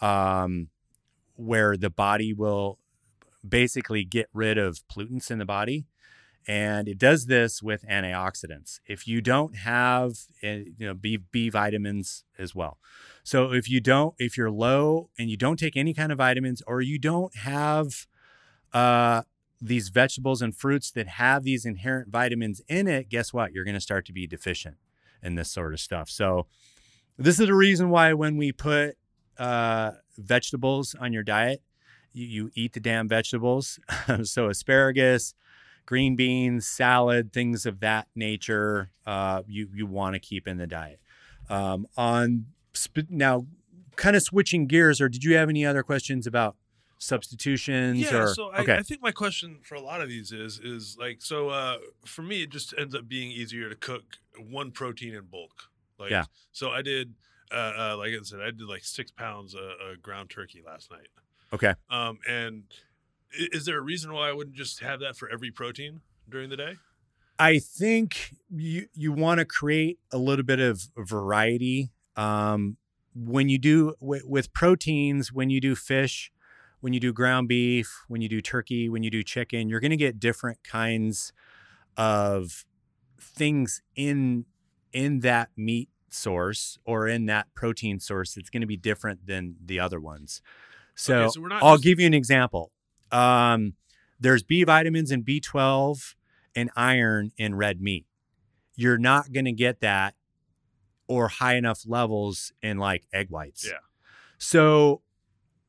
um, 0.00 0.68
where 1.36 1.76
the 1.76 1.90
body 1.90 2.32
will 2.32 2.78
basically 3.46 4.04
get 4.04 4.28
rid 4.32 4.56
of 4.56 4.86
pollutants 4.88 5.30
in 5.30 5.38
the 5.38 5.44
body. 5.44 5.86
And 6.46 6.88
it 6.88 6.98
does 6.98 7.26
this 7.26 7.62
with 7.62 7.86
antioxidants. 7.88 8.80
If 8.86 9.08
you 9.08 9.22
don't 9.22 9.56
have, 9.56 10.18
eh, 10.42 10.64
you 10.76 10.86
know, 10.86 10.94
B, 10.94 11.16
B 11.16 11.48
vitamins 11.48 12.24
as 12.38 12.54
well. 12.54 12.78
So 13.22 13.52
if 13.52 13.68
you 13.70 13.80
don't, 13.80 14.14
if 14.18 14.36
you're 14.36 14.50
low 14.50 15.08
and 15.18 15.30
you 15.30 15.36
don't 15.38 15.58
take 15.58 15.76
any 15.76 15.94
kind 15.94 16.12
of 16.12 16.18
vitamins 16.18 16.62
or 16.66 16.82
you 16.82 16.98
don't 16.98 17.34
have 17.36 18.06
uh, 18.74 19.22
these 19.60 19.88
vegetables 19.88 20.42
and 20.42 20.54
fruits 20.54 20.90
that 20.90 21.08
have 21.08 21.44
these 21.44 21.64
inherent 21.64 22.10
vitamins 22.10 22.60
in 22.68 22.86
it, 22.86 23.08
guess 23.08 23.32
what? 23.32 23.52
You're 23.52 23.64
going 23.64 23.74
to 23.74 23.80
start 23.80 24.04
to 24.06 24.12
be 24.12 24.26
deficient 24.26 24.76
in 25.22 25.36
this 25.36 25.50
sort 25.50 25.72
of 25.72 25.80
stuff. 25.80 26.10
So 26.10 26.46
this 27.16 27.40
is 27.40 27.46
the 27.46 27.54
reason 27.54 27.88
why 27.88 28.12
when 28.12 28.36
we 28.36 28.52
put 28.52 28.96
uh, 29.38 29.92
vegetables 30.18 30.94
on 30.94 31.14
your 31.14 31.22
diet, 31.22 31.62
you, 32.12 32.26
you 32.26 32.50
eat 32.54 32.74
the 32.74 32.80
damn 32.80 33.08
vegetables. 33.08 33.78
so 34.24 34.48
asparagus, 34.48 35.34
green 35.86 36.16
beans, 36.16 36.66
salad, 36.66 37.32
things 37.32 37.66
of 37.66 37.80
that 37.80 38.08
nature, 38.14 38.90
uh, 39.06 39.42
you 39.46 39.68
you 39.74 39.86
want 39.86 40.14
to 40.14 40.20
keep 40.20 40.48
in 40.48 40.58
the 40.58 40.66
diet. 40.66 41.00
Um, 41.48 41.86
on 41.96 42.46
now 43.10 43.46
kind 43.96 44.16
of 44.16 44.22
switching 44.22 44.66
gears 44.66 45.00
or 45.00 45.08
did 45.08 45.24
you 45.24 45.36
have 45.36 45.48
any 45.48 45.64
other 45.64 45.82
questions 45.82 46.26
about 46.26 46.56
substitutions 46.98 48.00
yeah 48.00 48.16
or 48.16 48.26
so 48.28 48.50
I, 48.50 48.60
okay. 48.60 48.76
I 48.76 48.82
think 48.82 49.02
my 49.02 49.12
question 49.12 49.58
for 49.62 49.74
a 49.74 49.80
lot 49.80 50.00
of 50.00 50.08
these 50.08 50.32
is 50.32 50.58
is 50.58 50.96
like 50.98 51.20
so 51.20 51.48
uh 51.50 51.76
for 52.04 52.22
me 52.22 52.42
it 52.42 52.50
just 52.50 52.74
ends 52.78 52.94
up 52.94 53.08
being 53.08 53.30
easier 53.30 53.68
to 53.68 53.74
cook 53.74 54.18
one 54.38 54.70
protein 54.70 55.14
in 55.14 55.24
bulk 55.24 55.70
like 55.98 56.10
yeah 56.10 56.24
so 56.52 56.70
i 56.70 56.82
did 56.82 57.14
uh, 57.52 57.72
uh 57.76 57.96
like 57.98 58.12
i 58.12 58.18
said 58.22 58.40
i 58.40 58.46
did 58.46 58.62
like 58.62 58.84
six 58.84 59.10
pounds 59.10 59.54
of, 59.54 59.60
of 59.60 60.02
ground 60.02 60.30
turkey 60.30 60.62
last 60.64 60.90
night 60.90 61.08
okay 61.52 61.74
um 61.90 62.18
and 62.28 62.62
is 63.38 63.64
there 63.64 63.78
a 63.78 63.82
reason 63.82 64.12
why 64.12 64.28
i 64.28 64.32
wouldn't 64.32 64.56
just 64.56 64.80
have 64.80 65.00
that 65.00 65.16
for 65.16 65.28
every 65.30 65.50
protein 65.50 66.00
during 66.28 66.50
the 66.50 66.56
day 66.56 66.74
i 67.38 67.58
think 67.58 68.34
you 68.50 68.86
you 68.94 69.12
want 69.12 69.38
to 69.38 69.44
create 69.44 69.98
a 70.12 70.18
little 70.18 70.44
bit 70.44 70.60
of 70.60 70.88
variety 70.96 71.90
um, 72.16 72.76
when 73.14 73.48
you 73.48 73.58
do 73.58 73.94
w- 74.00 74.22
with 74.26 74.52
proteins, 74.52 75.32
when 75.32 75.50
you 75.50 75.60
do 75.60 75.74
fish, 75.74 76.32
when 76.80 76.92
you 76.92 77.00
do 77.00 77.12
ground 77.12 77.48
beef, 77.48 78.04
when 78.08 78.20
you 78.20 78.28
do 78.28 78.40
turkey, 78.40 78.88
when 78.88 79.02
you 79.02 79.10
do 79.10 79.22
chicken, 79.22 79.68
you're 79.68 79.80
going 79.80 79.90
to 79.90 79.96
get 79.96 80.20
different 80.20 80.58
kinds 80.64 81.32
of 81.96 82.64
things 83.20 83.82
in 83.96 84.44
in 84.92 85.20
that 85.20 85.50
meat 85.56 85.88
source 86.08 86.78
or 86.84 87.08
in 87.08 87.26
that 87.26 87.46
protein 87.54 87.98
source 87.98 88.36
It's 88.36 88.50
going 88.50 88.60
to 88.60 88.66
be 88.66 88.76
different 88.76 89.26
than 89.26 89.56
the 89.64 89.80
other 89.80 90.00
ones. 90.00 90.40
So, 90.94 91.22
okay, 91.22 91.30
so 91.30 91.48
I'll 91.50 91.74
just... 91.74 91.84
give 91.84 91.98
you 91.98 92.06
an 92.06 92.14
example. 92.14 92.70
Um, 93.10 93.74
there's 94.18 94.42
B 94.42 94.64
vitamins 94.64 95.10
and 95.10 95.24
B12 95.24 96.14
and 96.54 96.70
iron 96.76 97.32
in 97.36 97.54
red 97.54 97.80
meat. 97.80 98.06
You're 98.76 98.98
not 98.98 99.32
going 99.32 99.44
to 99.44 99.52
get 99.52 99.80
that 99.80 100.14
or 101.06 101.28
high 101.28 101.56
enough 101.56 101.82
levels 101.86 102.52
in 102.62 102.78
like 102.78 103.04
egg 103.12 103.30
whites. 103.30 103.66
Yeah. 103.66 103.78
So 104.38 105.02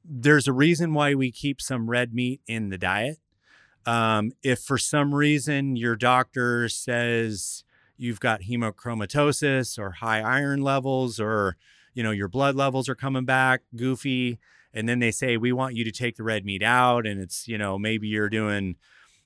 there's 0.03 0.47
a 0.47 0.53
reason 0.53 0.93
why 0.93 1.15
we 1.15 1.31
keep 1.31 1.61
some 1.61 1.89
red 1.89 2.13
meat 2.13 2.41
in 2.47 2.69
the 2.69 2.77
diet. 2.77 3.17
Um, 3.85 4.31
if 4.41 4.59
for 4.59 4.77
some 4.77 5.13
reason 5.13 5.75
your 5.75 5.95
doctor 5.95 6.67
says 6.69 7.63
you've 7.97 8.19
got 8.19 8.41
hemochromatosis 8.41 9.77
or 9.77 9.91
high 9.91 10.21
iron 10.21 10.61
levels 10.61 11.19
or 11.19 11.55
you 11.93 12.01
know 12.01 12.11
your 12.11 12.27
blood 12.27 12.55
levels 12.55 12.89
are 12.89 12.95
coming 12.95 13.25
back 13.25 13.61
goofy 13.75 14.39
and 14.75 14.87
then 14.87 14.99
they 14.99 15.11
say 15.11 15.37
we 15.37 15.51
want 15.51 15.75
you 15.75 15.83
to 15.83 15.91
take 15.91 16.17
the 16.17 16.23
red 16.23 16.45
meat 16.45 16.61
out 16.61 17.07
and 17.07 17.19
it's 17.19 17.47
you 17.47 17.57
know 17.57 17.79
maybe 17.79 18.07
you're 18.07 18.29
doing 18.29 18.75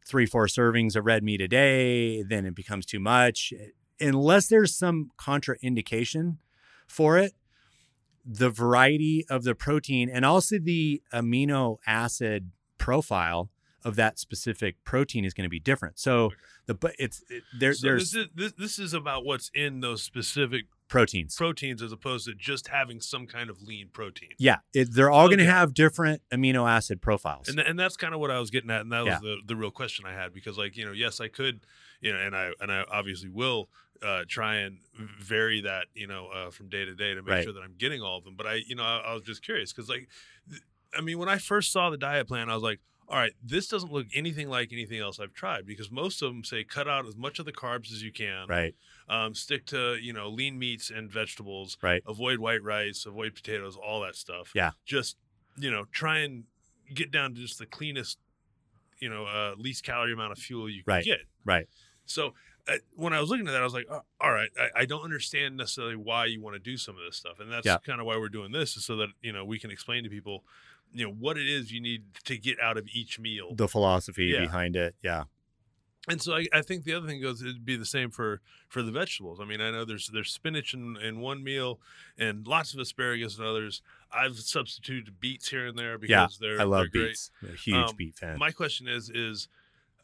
three 0.08 0.26
four 0.26 0.46
servings 0.48 0.96
of 0.96 1.06
red 1.06 1.24
meat 1.24 1.42
a 1.42 1.48
day 1.48 2.24
then 2.24 2.46
it 2.46 2.56
becomes 2.56 2.86
too 2.86 3.00
much 3.00 3.52
eh, 3.60 3.66
unless 4.08 4.48
there's 4.48 4.78
some 4.78 5.12
contraindication 5.18 6.38
for 6.90 7.18
it, 7.18 7.34
the 8.26 8.50
variety 8.50 9.26
of 9.30 9.44
the 9.44 9.56
protein 9.56 10.10
and 10.10 10.26
also 10.26 10.58
the 10.60 11.02
amino 11.14 11.78
acid 11.88 12.52
profile 12.78 13.50
of 13.84 13.96
that 13.96 14.20
specific 14.20 14.76
protein 14.84 15.26
is 15.26 15.34
going 15.34 15.44
to 15.44 15.50
be 15.50 15.60
different. 15.60 16.00
So 16.00 16.32
the 16.66 16.74
but 16.74 16.94
it's 17.00 17.24
it, 17.30 17.44
there, 17.58 17.74
so 17.74 17.88
there's 17.88 18.12
this 18.12 18.22
is, 18.24 18.28
this, 18.36 18.54
this 18.54 18.80
is 18.80 18.94
about 18.94 19.26
what's 19.26 19.52
in 19.54 19.82
those 19.82 20.04
specific 20.04 20.66
proteins 20.88 21.36
proteins 21.36 21.82
as 21.82 21.92
opposed 21.92 22.26
to 22.26 22.34
just 22.34 22.68
having 22.68 23.00
some 23.00 23.28
kind 23.28 23.50
of 23.50 23.62
lean 23.62 23.90
protein. 23.94 24.30
Yeah, 24.38 24.58
it, 24.74 24.94
they're 24.94 25.12
all 25.12 25.26
okay. 25.26 25.36
going 25.36 25.48
to 25.48 25.54
have 25.54 25.74
different 25.74 26.22
amino 26.34 26.70
acid 26.70 27.02
profiles. 27.02 27.48
And 27.48 27.60
and 27.60 27.78
that's 27.78 27.98
kind 27.98 28.14
of 28.14 28.20
what 28.20 28.32
I 28.32 28.40
was 28.40 28.50
getting 28.50 28.72
at 28.72 28.82
and 28.82 28.92
that 28.92 29.06
was 29.06 29.14
yeah. 29.14 29.20
the 29.22 29.38
the 29.46 29.56
real 29.56 29.72
question 29.72 30.06
I 30.06 30.14
had 30.14 30.34
because 30.34 30.58
like, 30.58 30.76
you 30.76 30.86
know, 30.86 30.92
yes, 30.92 31.20
I 31.22 31.28
could, 31.28 31.62
you 32.02 32.14
know, 32.14 32.20
and 32.20 32.36
I 32.36 32.52
and 32.60 32.72
I 32.72 32.84
obviously 32.92 33.30
will 33.30 33.70
uh, 34.04 34.24
try 34.28 34.56
and 34.56 34.78
vary 35.20 35.62
that, 35.62 35.86
you 35.94 36.08
know, 36.08 36.28
uh, 36.28 36.52
from 36.52 36.70
day 36.70 36.86
to 36.86 36.96
day 36.96 37.14
to 37.14 37.22
make 37.22 37.32
right. 37.32 37.44
sure 37.44 37.54
that 37.54 37.62
I'm 37.62 37.76
getting 37.78 38.02
all 38.02 38.18
of 38.18 38.24
them. 38.24 38.36
But 38.36 38.48
I, 38.48 38.62
you 38.66 38.76
know, 38.76 38.84
I, 38.84 38.98
I 39.08 39.14
was 39.14 39.24
just 39.24 39.44
curious 39.44 39.74
because, 39.74 39.90
like, 39.90 40.08
th- 40.50 40.62
I 40.98 41.02
mean, 41.02 41.20
when 41.20 41.30
I 41.30 41.38
first 41.38 41.72
saw 41.72 41.90
the 41.90 41.98
diet 41.98 42.28
plan, 42.28 42.50
I 42.50 42.54
was 42.54 42.64
like, 42.64 42.80
all 43.10 43.18
right, 43.18 43.34
this 43.44 43.68
doesn't 43.68 43.92
look 43.92 44.06
anything 44.14 44.50
like 44.50 44.72
anything 44.72 45.00
else 45.00 45.20
I've 45.20 45.34
tried 45.34 45.66
because 45.66 45.90
most 45.92 46.22
of 46.22 46.30
them 46.32 46.44
say 46.44 46.64
cut 46.64 46.88
out 46.88 47.08
as 47.08 47.18
much 47.18 47.40
of 47.40 47.46
the 47.46 47.52
carbs 47.52 47.92
as 47.92 48.04
you 48.04 48.12
can. 48.12 48.46
Right. 48.48 48.76
Um, 49.10 49.34
stick 49.34 49.66
to 49.68 49.96
you 49.96 50.14
know 50.14 50.30
lean 50.30 50.60
meats 50.60 50.92
and 50.92 51.12
vegetables. 51.12 51.78
Right. 51.82 52.04
Avoid 52.08 52.38
white 52.40 52.64
rice. 52.64 53.06
Avoid 53.08 53.34
potatoes. 53.36 53.76
All 53.76 54.02
that 54.02 54.16
stuff. 54.16 54.52
Yeah. 54.54 54.72
Just 54.86 55.18
you 55.58 55.72
know 55.72 55.86
try 55.92 56.20
and 56.20 56.44
get 56.94 57.12
down 57.12 57.34
to 57.36 57.42
just 57.42 57.58
the 57.60 57.66
cleanest, 57.66 58.18
you 59.00 59.10
know, 59.10 59.26
uh, 59.26 59.54
least 59.58 59.84
calorie 59.84 60.14
amount 60.14 60.32
of 60.32 60.38
fuel 60.40 60.70
you 60.70 60.84
can 60.84 60.94
Right. 60.94 61.06
get. 61.06 61.20
Right. 61.46 61.68
So 62.06 62.34
uh, 62.68 62.76
when 62.96 63.14
I 63.14 63.22
was 63.22 63.30
looking 63.30 63.48
at 63.48 63.52
that, 63.52 63.62
I 63.62 63.64
was 63.64 63.74
like, 63.74 63.86
oh, 63.90 64.02
all 64.22 64.32
right, 64.32 64.50
I, 64.60 64.82
I 64.82 64.86
don't 64.86 65.04
understand 65.04 65.58
necessarily 65.58 65.96
why 65.96 66.26
you 66.26 66.42
want 66.42 66.56
to 66.56 66.60
do 66.60 66.78
some 66.78 66.96
of 66.96 67.02
this 67.04 67.16
stuff, 67.18 67.40
and 67.40 67.52
that's 67.52 67.66
Yeah. 67.66 67.78
kind 67.86 68.00
of 68.00 68.06
why 68.08 68.18
we're 68.18 68.30
doing 68.30 68.52
this, 68.52 68.76
is 68.78 68.86
so 68.86 68.96
that 68.98 69.10
you 69.22 69.32
know 69.32 69.44
we 69.46 69.58
can 69.60 69.72
explain 69.72 70.04
to 70.04 70.10
people, 70.10 70.44
you 70.94 71.06
know, 71.06 71.12
what 71.12 71.38
it 71.38 71.48
is 71.48 71.72
you 71.72 71.82
need 71.82 72.04
to 72.26 72.38
get 72.38 72.60
out 72.60 72.78
of 72.78 72.88
each 72.94 73.20
meal. 73.20 73.54
The 73.56 73.68
philosophy 73.68 74.26
Yeah. 74.28 74.42
behind 74.42 74.76
it. 74.76 74.96
Yeah. 75.04 75.26
And 76.08 76.22
so 76.22 76.34
I, 76.36 76.48
I 76.52 76.62
think 76.62 76.86
the 76.86 76.94
other 76.96 77.06
thing 77.06 77.22
goes 77.22 77.42
it'd 77.42 77.66
be 77.66 77.76
the 77.76 77.86
same 77.86 78.10
for 78.10 78.42
for 78.68 78.82
the 78.82 78.92
vegetables. 78.92 79.40
I 79.40 79.46
mean, 79.46 79.62
I 79.62 79.70
know 79.70 79.86
there's 79.86 80.08
there's 80.08 80.32
spinach 80.32 80.74
in, 80.74 80.98
in 80.98 81.20
one 81.20 81.44
meal 81.44 81.80
and 82.18 82.48
lots 82.48 82.74
of 82.74 82.80
asparagus 82.80 83.38
in 83.38 83.46
others. 83.46 83.82
I've 84.12 84.38
substituted 84.38 85.20
beets 85.20 85.50
here 85.50 85.68
and 85.68 85.78
there 85.78 85.98
because 86.00 86.40
Yeah, 86.42 86.48
they're 86.48 86.62
I 86.62 86.64
love 86.64 86.88
they're 86.94 87.02
great. 87.04 87.10
beets. 87.10 87.32
I'm 87.44 87.50
a 87.50 87.56
huge 87.58 87.90
Um, 87.90 87.96
beet 87.96 88.16
fan. 88.16 88.40
My 88.40 88.52
question 88.52 88.88
is 88.88 89.12
is 89.14 89.50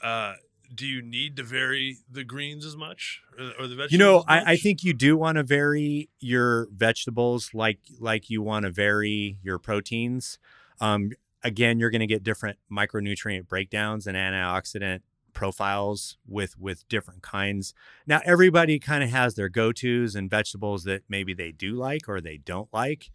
uh 0.01 0.33
do 0.73 0.85
you 0.85 1.01
need 1.01 1.37
to 1.37 1.43
vary 1.43 1.99
the 2.11 2.23
greens 2.23 2.65
as 2.65 2.75
much 2.75 3.21
or, 3.39 3.45
or 3.59 3.67
the 3.67 3.75
vegetables? 3.75 3.91
You 3.91 3.97
know, 3.99 4.23
I, 4.27 4.53
I 4.53 4.55
think 4.57 4.83
you 4.83 4.93
do 4.93 5.15
want 5.15 5.37
to 5.37 5.43
vary 5.43 6.09
your 6.19 6.67
vegetables 6.71 7.51
like 7.53 7.79
like 7.99 8.29
you 8.29 8.41
want 8.43 8.65
to 8.65 8.71
vary 8.71 9.37
your 9.43 9.57
proteins. 9.59 10.37
Um, 10.81 11.11
again, 11.43 11.79
you're 11.79 11.89
going 11.91 12.01
to 12.01 12.07
get 12.07 12.23
different 12.23 12.57
micronutrient 12.71 13.47
breakdowns 13.47 14.07
and 14.07 14.15
antioxidant 14.17 15.01
profiles 15.33 16.17
with 16.27 16.57
with 16.57 16.87
different 16.87 17.21
kinds. 17.21 17.73
Now, 18.07 18.21
everybody 18.25 18.79
kind 18.79 19.03
of 19.03 19.09
has 19.09 19.35
their 19.35 19.49
go-tos 19.49 20.15
and 20.15 20.29
vegetables 20.29 20.85
that 20.85 21.03
maybe 21.09 21.33
they 21.33 21.51
do 21.51 21.73
like 21.75 22.07
or 22.07 22.21
they 22.21 22.37
don't 22.37 22.69
like. 22.73 23.11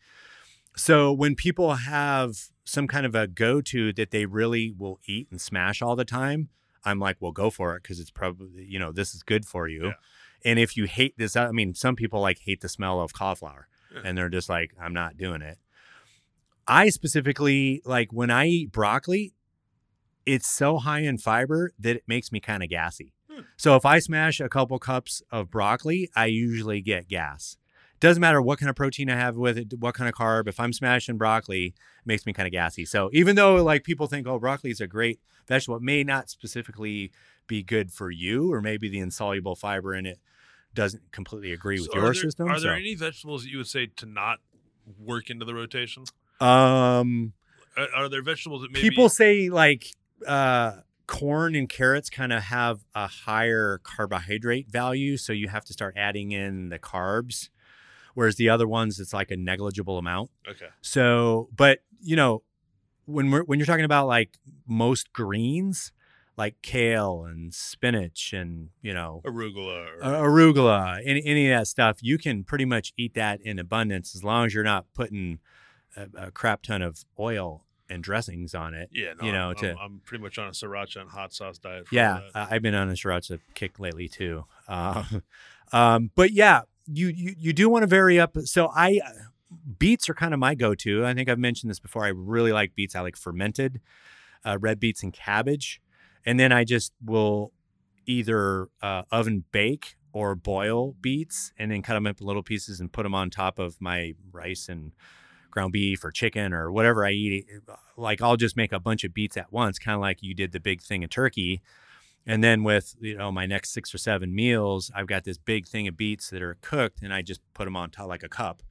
So 0.76 1.12
when 1.12 1.34
people 1.34 1.74
have 1.74 2.36
some 2.64 2.86
kind 2.86 3.04
of 3.06 3.14
a 3.14 3.26
go-to 3.26 3.92
that 3.94 4.10
they 4.12 4.26
really 4.26 4.70
will 4.76 5.00
eat 5.06 5.28
and 5.30 5.40
smash 5.40 5.82
all 5.82 5.96
the 5.96 6.04
time, 6.04 6.48
I'm 6.84 6.98
like, 7.00 7.16
well, 7.20 7.32
go 7.32 7.50
for 7.50 7.74
it 7.76 7.82
because 7.82 7.98
it's 7.98 8.10
probably 8.10 8.64
you 8.64 8.78
know 8.78 8.92
this 8.92 9.14
is 9.14 9.22
good 9.22 9.44
for 9.46 9.66
you. 9.68 9.86
Yeah. 9.86 9.92
And 10.44 10.58
if 10.58 10.76
you 10.76 10.84
hate 10.84 11.18
this, 11.18 11.36
I 11.36 11.50
mean, 11.50 11.74
some 11.74 11.96
people 11.96 12.20
like 12.20 12.38
hate 12.40 12.60
the 12.60 12.68
smell 12.68 13.00
of 13.00 13.12
cauliflower, 13.12 13.68
Yeah. 13.92 14.00
and 14.04 14.16
they're 14.16 14.30
just 14.30 14.48
like, 14.48 14.72
I'm 14.80 14.94
not 14.94 15.16
doing 15.18 15.42
it. 15.42 15.58
I 16.70 16.88
specifically 16.90 17.82
like 17.84 18.12
when 18.12 18.30
I 18.30 18.46
eat 18.46 18.72
broccoli, 18.72 19.34
it's 20.24 20.46
so 20.46 20.78
high 20.78 21.00
in 21.00 21.18
fiber 21.18 21.72
that 21.80 21.96
it 21.96 22.04
makes 22.06 22.30
me 22.30 22.38
kind 22.38 22.62
of 22.62 22.68
gassy. 22.68 23.12
Hmm. 23.28 23.40
So 23.56 23.74
if 23.74 23.84
I 23.84 23.98
smash 23.98 24.38
a 24.38 24.48
couple 24.48 24.78
cups 24.78 25.20
of 25.32 25.50
broccoli, 25.50 26.08
I 26.14 26.26
usually 26.26 26.80
get 26.80 27.08
gas. 27.08 27.56
Doesn't 27.98 28.20
matter 28.20 28.40
what 28.40 28.60
kind 28.60 28.70
of 28.70 28.76
protein 28.76 29.10
I 29.10 29.16
have 29.16 29.36
with 29.36 29.58
it, 29.58 29.74
what 29.80 29.94
kind 29.94 30.08
of 30.08 30.14
carb. 30.14 30.46
If 30.46 30.60
I'm 30.60 30.72
smashing 30.72 31.18
broccoli, 31.18 31.66
it 31.66 31.74
makes 32.06 32.24
me 32.24 32.32
kind 32.32 32.46
of 32.46 32.52
gassy. 32.52 32.84
So 32.84 33.10
even 33.12 33.34
though 33.34 33.56
like 33.56 33.82
people 33.82 34.06
think, 34.06 34.28
oh, 34.28 34.38
broccoli 34.38 34.70
is 34.70 34.80
a 34.80 34.86
great 34.86 35.18
vegetable, 35.48 35.76
it 35.76 35.82
may 35.82 36.04
not 36.04 36.30
specifically 36.30 37.10
be 37.48 37.64
good 37.64 37.90
for 37.90 38.12
you, 38.12 38.52
or 38.52 38.62
maybe 38.62 38.88
the 38.88 39.00
insoluble 39.00 39.56
fiber 39.56 39.92
in 39.92 40.06
it 40.06 40.20
doesn't 40.72 41.10
completely 41.10 41.52
agree 41.52 41.80
with 41.80 41.90
So 41.90 41.96
your 41.96 42.04
are 42.04 42.14
there, 42.14 42.14
system. 42.14 42.48
Are 42.48 42.60
there 42.60 42.74
any 42.74 42.94
vegetables 42.94 43.42
that 43.42 43.50
you 43.50 43.58
would 43.58 43.66
say 43.66 43.88
to 43.96 44.06
not 44.06 44.38
work 44.98 45.30
into 45.30 45.44
the 45.44 45.54
rotation? 45.54 46.04
Um, 46.40 47.32
Are, 47.76 47.88
are 47.94 48.08
there 48.08 48.22
vegetables 48.22 48.62
that 48.62 48.70
maybe 48.72 48.88
people 48.88 49.08
say 49.08 49.48
like 49.48 49.86
uh 50.26 50.76
corn 51.06 51.54
and 51.56 51.68
carrots 51.68 52.08
kind 52.08 52.32
of 52.32 52.42
have 52.44 52.84
a 52.94 53.06
higher 53.06 53.80
carbohydrate 53.82 54.68
value 54.70 55.16
so 55.16 55.32
you 55.32 55.48
have 55.48 55.64
to 55.64 55.72
start 55.72 55.94
adding 55.96 56.30
in 56.30 56.68
the 56.68 56.78
carbs 56.78 57.48
whereas 58.14 58.36
the 58.36 58.48
other 58.48 58.68
ones 58.68 59.00
it's 59.00 59.12
like 59.12 59.30
a 59.30 59.36
negligible 59.36 59.98
amount 59.98 60.30
Okay. 60.48 60.68
so 60.80 61.48
but 61.56 61.80
you 62.00 62.14
know 62.16 62.42
when 63.06 63.30
we're 63.30 63.42
when 63.42 63.58
you're 63.58 63.66
talking 63.66 63.84
about 63.84 64.06
like 64.06 64.38
most 64.68 65.12
greens 65.12 65.90
like 66.36 66.54
kale 66.62 67.24
and 67.24 67.52
spinach 67.52 68.32
and 68.32 68.68
you 68.80 68.94
know 68.94 69.20
Arugula. 69.26 69.88
Or, 70.00 70.28
arugula, 70.28 71.00
any, 71.04 71.22
any 71.26 71.50
of 71.50 71.58
that 71.58 71.66
stuff, 71.66 71.98
you 72.02 72.18
can 72.18 72.44
pretty 72.44 72.64
much 72.64 72.92
eat 72.96 73.14
that 73.14 73.40
in 73.42 73.58
abundance 73.58 74.14
as 74.14 74.22
long 74.22 74.46
as 74.46 74.54
you're 74.54 74.64
not 74.64 74.86
putting 74.94 75.40
a, 75.96 76.26
a 76.26 76.30
crap 76.30 76.62
ton 76.62 76.82
of 76.82 77.04
oil 77.18 77.64
and 77.88 78.02
dressings 78.04 78.54
on 78.54 78.72
it. 78.72 78.88
yeah, 78.92 79.12
no, 79.20 79.26
you 79.26 79.32
know, 79.32 79.48
I'm, 79.50 79.54
to- 79.56 79.76
I'm, 79.76 80.00
pretty 80.04 80.22
much 80.22 80.38
on 80.38 80.48
a 80.48 80.52
sriracha 80.52 81.00
and 81.00 81.10
hot 81.10 81.32
sauce 81.32 81.58
diet. 81.58 81.88
For 81.88 81.94
Yeah, 81.94 82.20
that. 82.32 82.48
I've 82.52 82.62
been 82.62 82.74
on 82.74 82.88
a 82.88 82.92
sriracha 82.92 83.40
kick 83.54 83.80
lately 83.80 84.08
too. 84.08 84.44
Uh, 84.68 85.04
um, 85.72 86.10
but 86.14 86.30
yeah, 86.32 86.62
you 86.86 87.08
you 87.08 87.34
you 87.36 87.52
do 87.52 87.68
want 87.68 87.82
to 87.82 87.86
vary 87.86 88.18
up. 88.18 88.36
So 88.44 88.70
I 88.74 89.00
beets 89.78 90.08
are 90.08 90.14
kind 90.14 90.32
of 90.32 90.40
my 90.40 90.54
go-to. 90.54 91.04
I 91.04 91.14
think 91.14 91.28
I've 91.28 91.38
mentioned 91.38 91.70
this 91.70 91.80
before. 91.80 92.04
I 92.04 92.08
really 92.08 92.52
like 92.52 92.74
beets. 92.74 92.94
I 92.94 93.00
like 93.00 93.16
fermented 93.16 93.80
uh, 94.44 94.58
red 94.60 94.78
beets 94.78 95.02
and 95.02 95.12
cabbage, 95.12 95.80
and 96.24 96.38
then 96.38 96.52
I 96.52 96.64
just 96.64 96.92
will 97.04 97.52
either 98.06 98.68
uh, 98.82 99.02
oven 99.10 99.44
bake 99.52 99.96
or 100.12 100.34
boil 100.34 100.94
beets, 101.00 101.52
and 101.58 101.70
then 101.70 101.82
cut 101.82 101.94
them 101.94 102.06
up 102.06 102.20
in 102.20 102.26
little 102.26 102.42
pieces 102.42 102.80
and 102.80 102.92
put 102.92 103.04
them 103.04 103.14
on 103.14 103.30
top 103.30 103.58
of 103.58 103.80
my 103.80 104.14
rice 104.32 104.68
and 104.68 104.92
ground 105.50 105.72
beef 105.72 106.04
or 106.04 106.10
chicken 106.10 106.52
or 106.52 106.70
whatever 106.70 107.04
I 107.04 107.12
eat. 107.12 107.46
Eh, 107.50 107.72
uh, 107.72 107.76
like 107.96 108.22
I'll 108.22 108.36
just 108.36 108.56
make 108.56 108.72
a 108.72 108.80
bunch 108.80 109.04
of 109.04 109.14
beets 109.14 109.36
at 109.36 109.52
once, 109.52 109.78
kind 109.78 109.94
of 109.94 110.00
like 110.00 110.22
you 110.22 110.34
did 110.34 110.52
the 110.52 110.60
big 110.60 110.82
thing 110.82 111.04
of 111.04 111.10
turkey. 111.10 111.60
And 112.26 112.44
then 112.44 112.62
with 112.64 112.96
you 113.00 113.16
know 113.16 113.32
my 113.32 113.46
next 113.46 113.72
six 113.72 113.94
or 113.94 113.98
seven 113.98 114.34
meals, 114.34 114.90
I've 114.94 115.06
got 115.06 115.24
this 115.24 115.38
big 115.38 115.66
thing 115.66 115.88
of 115.88 115.96
beets 115.96 116.30
that 116.30 116.42
are 116.42 116.56
cooked, 116.60 117.02
and 117.02 117.12
I 117.12 117.22
just 117.22 117.40
put 117.54 117.64
them 117.64 117.76
on 117.76 117.90
top 117.90 118.08
like 118.08 118.22
a 118.22 118.28
cup 118.28 118.62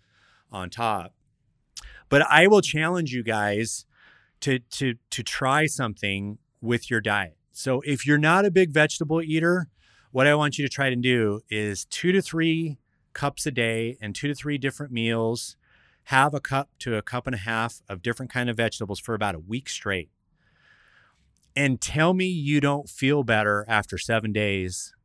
on 0.52 0.70
top. 0.70 1.14
But 2.10 2.24
I 2.30 2.48
will 2.48 2.62
challenge 2.62 3.12
you 3.12 3.24
guys 3.24 3.86
to 4.42 4.60
to 4.60 4.96
to 5.10 5.24
try 5.24 5.66
something 5.66 6.38
with 6.62 6.90
your 6.90 7.02
diet. 7.02 7.38
So 7.52 7.82
if 7.82 8.06
you're 8.06 8.18
not 8.18 8.46
a 8.46 8.52
big 8.52 8.72
vegetable 8.72 9.22
eater, 9.22 9.68
what 10.12 10.28
I 10.28 10.36
want 10.36 10.58
you 10.58 10.66
to 10.66 10.74
try 10.74 10.90
to 10.90 10.96
do 10.96 11.42
is 11.50 11.86
two 11.86 12.12
to 12.12 12.22
three 12.22 12.78
cups 13.14 13.46
a 13.46 13.52
day 13.52 13.98
and 14.02 14.16
two 14.16 14.28
to 14.28 14.36
three 14.36 14.58
different 14.58 14.92
meals. 14.92 15.58
Have 16.10 16.34
a 16.34 16.40
cup 16.40 16.70
to 16.80 16.96
a 16.96 17.04
cup 17.04 17.28
and 17.28 17.36
a 17.36 17.40
half 17.40 17.84
of 17.88 18.02
different 18.02 18.32
kind 18.32 18.50
of 18.50 18.58
vegetables 18.58 19.00
for 19.00 19.14
about 19.14 19.36
a 19.36 19.40
week 19.40 19.70
straight. 19.70 20.10
And 21.56 21.80
tell 21.80 22.16
me 22.16 22.26
you 22.26 22.60
don't 22.60 22.90
feel 22.90 23.24
better 23.24 23.64
after 23.68 23.96
seven 24.00 24.34
days 24.34 24.96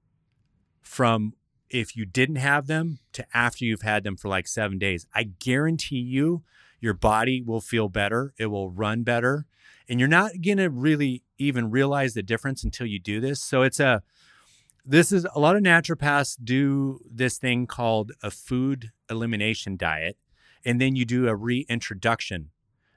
from 0.80 1.34
if 1.68 1.94
you 1.94 2.06
didn't 2.06 2.36
have 2.36 2.68
them 2.68 3.00
to 3.12 3.26
after 3.34 3.66
you've 3.66 3.82
had 3.82 4.02
them 4.02 4.16
for 4.16 4.28
like 4.28 4.48
seven 4.48 4.78
days. 4.78 5.06
I 5.14 5.24
guarantee 5.24 5.98
you 5.98 6.42
your 6.80 6.94
body 6.94 7.42
will 7.42 7.60
feel 7.60 7.90
better. 7.90 8.32
It 8.38 8.46
will 8.46 8.70
run 8.70 9.02
better. 9.02 9.44
And 9.86 10.00
you're 10.00 10.08
not 10.08 10.40
going 10.42 10.56
to 10.56 10.70
really 10.70 11.22
even 11.36 11.70
realize 11.70 12.14
the 12.14 12.22
difference 12.22 12.64
until 12.64 12.86
you 12.86 12.98
do 12.98 13.20
this. 13.20 13.42
So 13.42 13.60
it's 13.60 13.78
a, 13.78 14.02
this 14.86 15.12
is 15.12 15.26
a 15.34 15.38
lot 15.38 15.54
of 15.54 15.62
naturopaths 15.62 16.38
do 16.42 17.00
this 17.10 17.36
thing 17.36 17.66
called 17.66 18.12
a 18.22 18.30
food 18.30 18.92
elimination 19.10 19.76
diet. 19.76 20.16
And 20.64 20.80
then 20.80 20.96
you 20.96 21.04
do 21.04 21.28
a 21.28 21.36
reintroduction 21.36 22.50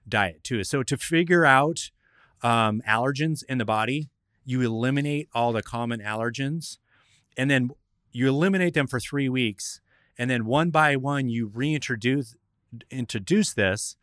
diet 0.07 0.43
too. 0.43 0.63
So 0.63 0.83
to 0.83 0.97
figure 0.97 1.45
out 1.45 1.91
um, 2.41 2.81
allergens 2.87 3.43
in 3.49 3.57
the 3.57 3.65
body, 3.65 4.09
you 4.45 4.61
eliminate 4.61 5.27
all 5.33 5.51
the 5.51 5.61
common 5.61 5.99
allergens 5.99 6.77
and 7.35 7.51
then 7.51 7.71
you 8.11 8.27
eliminate 8.27 8.73
them 8.73 8.87
for 8.87 8.99
three 8.99 9.29
weeks. 9.29 9.81
And 10.17 10.29
then 10.29 10.45
one 10.45 10.69
by 10.71 10.95
one, 10.95 11.29
you 11.29 11.51
reintroduce 11.53 12.35
introduce 12.89 13.53
this. 13.53 13.95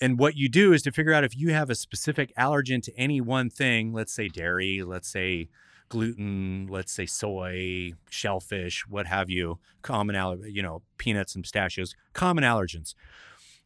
And 0.00 0.18
what 0.18 0.36
you 0.36 0.48
do 0.48 0.72
is 0.72 0.82
to 0.82 0.90
figure 0.90 1.12
out 1.12 1.24
if 1.24 1.36
you 1.36 1.52
have 1.52 1.70
a 1.70 1.74
specific 1.74 2.34
allergen 2.36 2.82
to 2.82 2.96
any 2.98 3.20
one 3.20 3.50
thing, 3.50 3.92
let's 3.92 4.12
say 4.12 4.28
dairy, 4.28 4.82
let's 4.82 5.08
say 5.08 5.48
gluten, 5.94 6.66
let's 6.68 6.92
say 6.92 7.06
soy, 7.06 7.92
shellfish, 8.10 8.84
what 8.88 9.06
have 9.06 9.30
you, 9.30 9.58
common 9.82 10.16
aller, 10.16 10.46
you 10.46 10.62
know, 10.62 10.82
peanuts 10.98 11.34
and 11.34 11.44
pistachios, 11.44 11.94
common 12.12 12.42
allergens. 12.42 12.94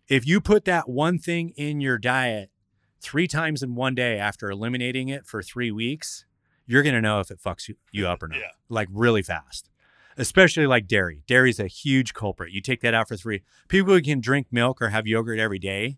If 0.08 0.26
you 0.26 0.40
put 0.40 0.64
that 0.66 0.88
one 0.88 1.18
thing 1.18 1.50
in 1.56 1.80
your 1.80 1.96
diet 1.98 2.50
three 3.00 3.26
times 3.26 3.62
in 3.62 3.74
one 3.74 3.94
day 3.94 4.18
after 4.18 4.50
eliminating 4.50 5.08
it 5.08 5.26
for 5.26 5.42
three 5.42 5.70
weeks, 5.70 6.26
you're 6.66 6.82
going 6.82 6.94
to 6.94 7.00
know 7.00 7.20
if 7.20 7.30
it 7.30 7.40
fucks 7.40 7.68
you, 7.68 7.76
you 7.92 8.06
up 8.06 8.22
or 8.22 8.28
not, 8.28 8.38
Yeah. 8.38 8.50
like 8.68 8.88
really 8.92 9.22
fast. 9.22 9.70
Especially 10.18 10.66
like 10.66 10.86
dairy. 10.86 11.22
Dairy 11.26 11.48
is 11.50 11.60
a 11.60 11.66
huge 11.68 12.12
culprit. 12.12 12.52
You 12.52 12.60
take 12.60 12.80
that 12.82 12.92
out 12.92 13.08
for 13.08 13.16
three. 13.16 13.42
People 13.68 13.94
who 13.94 14.02
can 14.02 14.20
drink 14.20 14.48
milk 14.50 14.82
or 14.82 14.88
have 14.90 15.06
yogurt 15.06 15.38
every 15.38 15.58
day, 15.60 15.96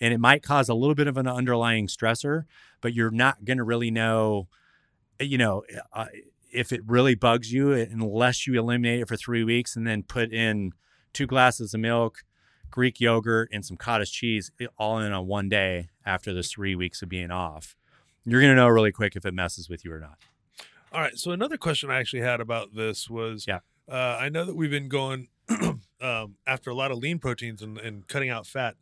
and 0.00 0.12
it 0.12 0.18
might 0.18 0.42
cause 0.42 0.68
a 0.68 0.74
little 0.74 0.96
bit 0.96 1.06
of 1.06 1.16
an 1.16 1.28
underlying 1.28 1.86
stressor, 1.86 2.44
but 2.80 2.92
you're 2.92 3.10
not 3.12 3.44
going 3.44 3.58
to 3.58 3.64
really 3.64 3.90
know, 3.90 4.48
you 5.22 5.38
know, 5.38 5.62
uh, 5.92 6.06
if 6.50 6.72
it 6.72 6.82
really 6.86 7.14
bugs 7.14 7.52
you 7.52 7.72
unless 7.72 8.46
you 8.46 8.58
eliminate 8.58 9.00
it 9.00 9.08
for 9.08 9.16
three 9.16 9.44
weeks 9.44 9.74
and 9.74 9.86
then 9.86 10.02
put 10.02 10.32
in 10.32 10.72
two 11.12 11.26
glasses 11.26 11.74
of 11.74 11.80
milk, 11.80 12.24
Greek 12.70 13.00
yogurt, 13.00 13.48
and 13.52 13.64
some 13.64 13.76
cottage 13.76 14.12
cheese 14.12 14.50
all 14.78 14.98
in 14.98 15.12
on 15.12 15.26
one 15.26 15.48
day 15.48 15.88
after 16.04 16.32
the 16.32 16.42
three 16.42 16.74
weeks 16.74 17.02
of 17.02 17.08
being 17.08 17.30
off. 17.30 17.76
you're 18.24 18.40
going 18.40 18.52
to 18.52 18.56
know 18.56 18.68
really 18.68 18.92
quick 18.92 19.16
if 19.16 19.24
it 19.24 19.34
messes 19.34 19.68
with 19.68 19.84
you 19.84 19.92
or 19.92 20.00
not. 20.00 20.18
All 20.92 21.00
right. 21.00 21.16
So 21.16 21.30
another 21.30 21.56
question 21.56 21.90
I 21.90 21.98
actually 21.98 22.22
had 22.22 22.40
about 22.40 22.74
this 22.74 23.08
was, 23.08 23.46
yeah, 23.46 23.60
uh, 23.90 24.18
I 24.20 24.28
know 24.28 24.44
that 24.44 24.54
we've 24.54 24.70
been 24.70 24.88
going 24.88 25.28
um, 26.02 26.36
after 26.46 26.68
a 26.68 26.74
lot 26.74 26.90
of 26.90 26.98
lean 26.98 27.18
proteins 27.18 27.62
and, 27.62 27.78
and, 27.78 28.08
cutting 28.08 28.28
out 28.28 28.46
fat. 28.46 28.74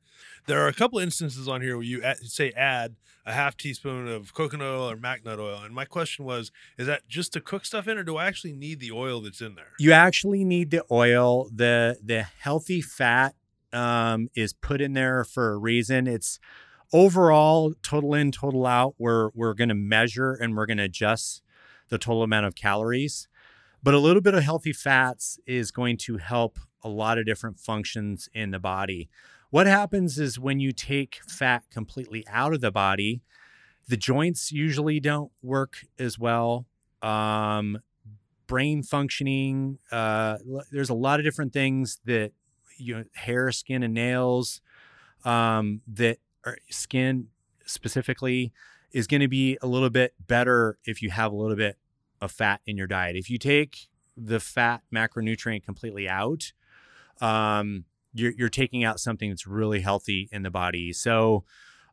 There 0.46 0.60
are 0.60 0.68
a 0.68 0.72
couple 0.72 0.98
instances 0.98 1.46
on 1.46 1.60
here 1.60 1.76
where 1.76 1.84
you 1.84 2.02
say 2.22 2.50
add 2.52 2.96
a 3.26 3.32
half 3.32 3.56
teaspoon 3.56 4.08
of 4.08 4.32
coconut 4.32 4.66
oil 4.66 4.90
or 4.90 4.96
macnut 4.96 5.38
oil, 5.38 5.60
and 5.62 5.74
my 5.74 5.84
question 5.84 6.24
was, 6.24 6.50
is 6.78 6.86
that 6.86 7.06
just 7.08 7.32
to 7.34 7.40
cook 7.40 7.64
stuff 7.64 7.86
in, 7.86 7.98
or 7.98 8.02
do 8.02 8.16
I 8.16 8.26
actually 8.26 8.52
need 8.52 8.80
the 8.80 8.90
oil 8.90 9.20
that's 9.20 9.40
in 9.40 9.54
there? 9.54 9.72
You 9.78 9.92
actually 9.92 10.44
need 10.44 10.70
the 10.70 10.82
oil. 10.90 11.48
the 11.54 11.98
The 12.02 12.22
healthy 12.22 12.80
fat 12.80 13.34
um, 13.72 14.28
is 14.34 14.52
put 14.52 14.80
in 14.80 14.94
there 14.94 15.24
for 15.24 15.52
a 15.52 15.58
reason. 15.58 16.06
It's 16.06 16.40
overall 16.92 17.74
total 17.82 18.14
in, 18.14 18.32
total 18.32 18.66
out. 18.66 18.94
We're 18.98 19.30
we're 19.34 19.54
going 19.54 19.68
to 19.68 19.74
measure 19.74 20.32
and 20.32 20.56
we're 20.56 20.66
going 20.66 20.78
to 20.78 20.84
adjust 20.84 21.42
the 21.88 21.98
total 21.98 22.22
amount 22.22 22.46
of 22.46 22.54
calories. 22.54 23.28
But 23.82 23.94
a 23.94 23.98
little 23.98 24.22
bit 24.22 24.34
of 24.34 24.42
healthy 24.42 24.72
fats 24.72 25.38
is 25.46 25.70
going 25.70 25.96
to 25.98 26.18
help 26.18 26.58
a 26.82 26.88
lot 26.88 27.18
of 27.18 27.26
different 27.26 27.58
functions 27.58 28.28
in 28.34 28.50
the 28.50 28.58
body. 28.58 29.08
What 29.50 29.66
happens 29.66 30.18
is 30.18 30.38
when 30.38 30.60
you 30.60 30.72
take 30.72 31.20
fat 31.26 31.64
completely 31.70 32.24
out 32.28 32.54
of 32.54 32.60
the 32.60 32.70
body, 32.70 33.22
the 33.88 33.96
joints 33.96 34.52
usually 34.52 35.00
don't 35.00 35.32
work 35.42 35.78
as 35.98 36.18
well. 36.18 36.66
Um, 37.02 37.80
brain 38.46 38.82
functioning, 38.82 39.78
uh, 39.90 40.38
there's 40.70 40.90
a 40.90 40.94
lot 40.94 41.18
of 41.18 41.24
different 41.24 41.52
things 41.52 41.98
that 42.04 42.32
you 42.76 42.96
know, 42.96 43.04
hair, 43.14 43.50
skin, 43.52 43.82
and 43.82 43.94
nails 43.94 44.60
um, 45.24 45.82
that 45.86 46.18
are 46.44 46.58
skin 46.70 47.28
specifically 47.66 48.52
is 48.92 49.06
going 49.06 49.20
to 49.20 49.28
be 49.28 49.58
a 49.62 49.66
little 49.66 49.90
bit 49.90 50.14
better 50.26 50.78
if 50.84 51.02
you 51.02 51.10
have 51.10 51.32
a 51.32 51.36
little 51.36 51.56
bit 51.56 51.76
of 52.20 52.32
fat 52.32 52.60
in 52.66 52.76
your 52.76 52.86
diet. 52.86 53.16
If 53.16 53.30
you 53.30 53.38
take 53.38 53.88
the 54.16 54.40
fat 54.40 54.82
macronutrient 54.92 55.64
completely 55.64 56.08
out, 56.08 56.52
um, 57.20 57.84
you're, 58.12 58.32
you're 58.32 58.48
taking 58.48 58.84
out 58.84 59.00
something 59.00 59.30
that's 59.30 59.46
really 59.46 59.80
healthy 59.80 60.28
in 60.32 60.42
the 60.42 60.50
body. 60.50 60.92
So, 60.92 61.44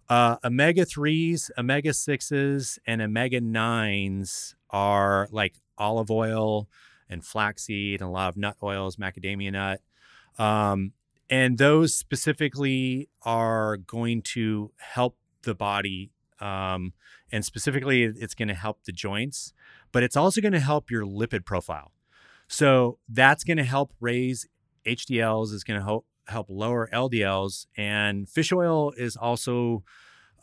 uh, 0.09 0.37
omega 0.43 0.85
3s, 0.85 1.49
omega 1.57 1.89
6s, 1.89 2.79
and 2.87 3.01
omega 3.01 3.41
9s 3.41 4.55
are 4.69 5.27
like 5.31 5.55
olive 5.77 6.09
oil 6.09 6.69
and 7.09 7.25
flaxseed 7.25 8.01
and 8.01 8.09
a 8.09 8.11
lot 8.11 8.29
of 8.29 8.37
nut 8.37 8.55
oils, 8.63 8.95
macadamia 8.95 9.51
nut. 9.51 9.81
Um, 10.37 10.93
and 11.29 11.57
those 11.57 11.93
specifically 11.93 13.09
are 13.23 13.77
going 13.77 14.21
to 14.21 14.71
help 14.77 15.17
the 15.43 15.55
body. 15.55 16.11
Um, 16.39 16.93
and 17.31 17.43
specifically, 17.43 18.03
it's 18.03 18.33
going 18.33 18.47
to 18.47 18.53
help 18.53 18.83
the 18.85 18.91
joints, 18.91 19.53
but 19.91 20.03
it's 20.03 20.15
also 20.15 20.39
going 20.39 20.53
to 20.53 20.59
help 20.59 20.89
your 20.89 21.03
lipid 21.03 21.45
profile. 21.45 21.91
So 22.47 22.99
that's 23.09 23.43
going 23.43 23.57
to 23.57 23.65
help 23.65 23.93
raise 23.99 24.47
HDLs, 24.87 25.53
is 25.53 25.63
going 25.63 25.79
to 25.79 25.85
help 25.85 26.05
help 26.27 26.47
lower 26.49 26.89
LDLs, 26.91 27.67
and 27.77 28.27
fish 28.27 28.51
oil 28.51 28.91
is 28.97 29.15
also 29.15 29.83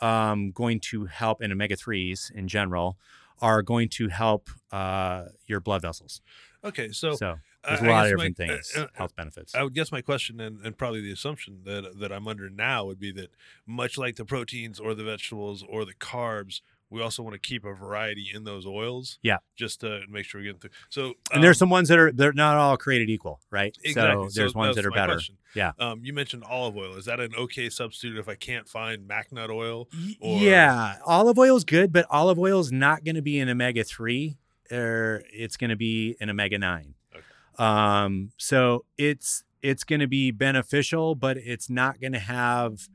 um, 0.00 0.50
going 0.50 0.80
to 0.80 1.06
help, 1.06 1.40
and 1.40 1.52
omega 1.52 1.76
threes 1.76 2.30
in 2.34 2.48
general 2.48 2.96
are 3.40 3.62
going 3.62 3.88
to 3.88 4.08
help 4.08 4.48
uh, 4.72 5.24
your 5.46 5.60
blood 5.60 5.82
vessels. 5.82 6.20
Okay, 6.64 6.92
so, 6.92 7.14
so 7.14 7.36
there's 7.66 7.80
a 7.80 7.84
lot 7.84 8.06
of 8.06 8.12
different 8.12 8.38
my, 8.38 8.46
things, 8.46 8.72
uh, 8.76 8.82
uh, 8.82 8.86
health 8.94 9.14
benefits. 9.16 9.54
I 9.54 9.62
would 9.62 9.74
guess 9.74 9.92
my 9.92 10.00
question 10.00 10.40
and, 10.40 10.64
and 10.64 10.76
probably 10.76 11.00
the 11.00 11.12
assumption 11.12 11.60
that 11.64 11.98
that 11.98 12.12
I'm 12.12 12.26
under 12.26 12.48
now 12.48 12.84
would 12.86 12.98
be 12.98 13.12
that 13.12 13.30
much 13.66 13.98
like 13.98 14.16
the 14.16 14.24
proteins 14.24 14.80
or 14.80 14.94
the 14.94 15.04
vegetables 15.04 15.64
or 15.68 15.84
the 15.84 15.94
carbs, 15.94 16.60
we 16.94 17.02
also 17.02 17.24
want 17.24 17.34
to 17.34 17.40
keep 17.40 17.64
a 17.64 17.74
variety 17.74 18.30
in 18.32 18.44
those 18.44 18.66
oils. 18.66 19.18
Yeah. 19.20 19.38
Just 19.56 19.80
to 19.80 20.02
make 20.08 20.24
sure 20.24 20.40
we 20.40 20.46
get 20.46 20.60
through. 20.60 20.70
So, 20.90 21.06
um, 21.06 21.14
and 21.32 21.44
there's 21.44 21.58
some 21.58 21.68
ones 21.68 21.88
that 21.88 21.98
are 21.98 22.12
they're 22.12 22.32
not 22.32 22.56
all 22.56 22.76
created 22.76 23.10
equal, 23.10 23.40
right? 23.50 23.76
Exactly. 23.82 24.28
So 24.30 24.40
there's 24.40 24.52
so 24.52 24.58
ones 24.58 24.76
that 24.76 24.86
are 24.86 24.92
better. 24.92 25.14
Question. 25.14 25.36
Yeah. 25.56 25.72
Um, 25.80 26.00
you 26.04 26.12
mentioned 26.12 26.44
olive 26.44 26.76
oil. 26.76 26.94
Is 26.94 27.04
that 27.06 27.18
an 27.18 27.34
okay 27.36 27.68
substitute 27.68 28.16
if 28.16 28.28
I 28.28 28.36
can't 28.36 28.68
find 28.68 29.08
macnut 29.08 29.50
oil? 29.50 29.88
Or... 30.20 30.38
Yeah, 30.38 30.96
olive 31.04 31.36
oil 31.36 31.56
is 31.56 31.64
good, 31.64 31.92
but 31.92 32.06
olive 32.10 32.38
oil 32.38 32.60
is 32.60 32.70
not 32.70 33.04
going 33.04 33.16
to 33.16 33.22
be 33.22 33.40
an 33.40 33.48
omega 33.48 33.82
three, 33.82 34.36
or 34.70 35.24
it's 35.32 35.56
going 35.56 35.70
to 35.70 35.76
be 35.76 36.16
an 36.20 36.30
omega 36.30 36.58
nine. 36.58 36.94
Okay. 37.12 37.24
Um, 37.58 38.30
so 38.36 38.84
it's 38.96 39.42
it's 39.62 39.82
going 39.82 40.00
to 40.00 40.06
be 40.06 40.30
beneficial, 40.30 41.16
but 41.16 41.38
it's 41.38 41.68
not 41.68 42.00
going 42.00 42.12
to 42.12 42.20
have 42.20 42.88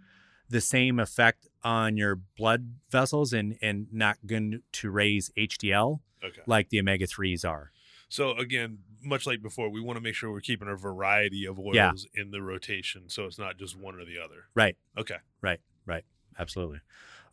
the 0.49 0.61
same 0.61 0.99
effect 0.99 1.47
on 1.63 1.97
your 1.97 2.15
blood 2.15 2.73
vessels 2.89 3.33
and 3.33 3.57
and 3.61 3.87
not 3.91 4.17
going 4.25 4.61
to 4.71 4.89
raise 4.89 5.31
HDL 5.37 5.99
okay. 6.23 6.41
like 6.45 6.69
the 6.69 6.79
omega 6.79 7.05
3s 7.05 7.47
are. 7.47 7.71
So 8.09 8.31
again, 8.31 8.79
much 9.03 9.27
like 9.27 9.41
before, 9.41 9.69
we 9.69 9.81
want 9.81 9.97
to 9.97 10.01
make 10.01 10.15
sure 10.15 10.31
we're 10.31 10.41
keeping 10.41 10.67
a 10.67 10.75
variety 10.75 11.45
of 11.45 11.59
oils 11.59 11.75
yeah. 11.75 11.93
in 12.15 12.31
the 12.31 12.41
rotation 12.41 13.03
so 13.07 13.25
it's 13.25 13.37
not 13.37 13.57
just 13.57 13.77
one 13.77 13.95
or 13.95 14.05
the 14.05 14.17
other. 14.17 14.45
Right. 14.55 14.75
Okay. 14.97 15.17
Right. 15.41 15.59
Right. 15.85 16.03
Absolutely. 16.37 16.79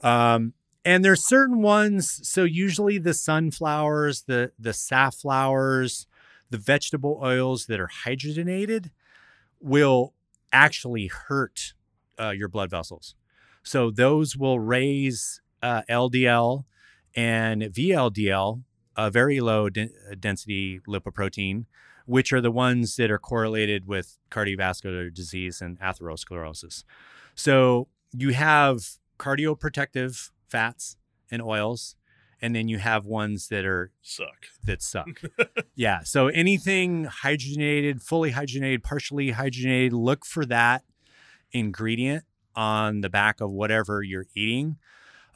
Um 0.03 0.53
and 0.85 1.05
there's 1.05 1.25
certain 1.25 1.63
ones 1.63 2.21
so 2.29 2.45
usually 2.45 2.99
the 2.99 3.15
sunflowers, 3.15 4.23
the 4.23 4.53
the 4.59 4.71
safflowers, 4.71 6.07
the 6.51 6.59
vegetable 6.59 7.21
oils 7.23 7.67
that 7.67 7.81
are 7.81 7.91
hydrogenated 8.05 8.91
will 9.61 10.13
actually 10.53 11.09
hurt 11.09 11.75
uh, 12.19 12.31
your 12.31 12.49
blood 12.49 12.71
vessels. 12.71 13.15
So 13.63 13.91
those 13.91 14.37
will 14.37 14.61
raise 14.61 15.41
uh, 15.63 15.83
LDL 15.91 16.65
and 17.17 17.63
VLDL, 17.63 18.63
a 18.97 19.11
very 19.11 19.41
low 19.41 19.69
de- 19.69 19.91
uh, 20.11 20.15
density 20.19 20.81
lipoprotein, 20.87 21.65
which 22.05 22.33
are 22.33 22.41
the 22.41 22.53
ones 22.53 22.97
that 22.97 23.11
are 23.11 23.19
correlated 23.19 23.87
with 23.87 24.19
cardiovascular 24.31 25.13
disease 25.13 25.61
and 25.61 25.81
atherosclerosis. 25.81 26.85
So 27.35 27.89
you 28.13 28.33
have 28.33 28.99
cardioprotective 29.19 30.31
fats 30.49 30.97
and 31.31 31.43
oils, 31.43 31.97
and 32.41 32.55
then 32.55 32.69
you 32.69 32.79
have 32.79 33.07
ones 33.07 33.49
that 33.49 33.65
are 33.65 33.91
suck 34.03 34.47
that 34.65 34.83
suck. 34.83 35.23
yeah. 35.75 36.01
So 36.05 36.29
anything 36.29 37.07
hydrogenated, 37.07 38.03
fully 38.03 38.33
hydrogenated, 38.33 38.83
partially 38.83 39.33
hydrogenated, 39.33 39.93
look 39.93 40.25
for 40.25 40.45
that 40.47 40.85
ingredient 41.59 42.25
on 42.55 43.01
the 43.03 43.11
back 43.11 43.41
of 43.41 43.51
whatever 43.51 44.03
you're 44.03 44.27
eating. 44.35 44.79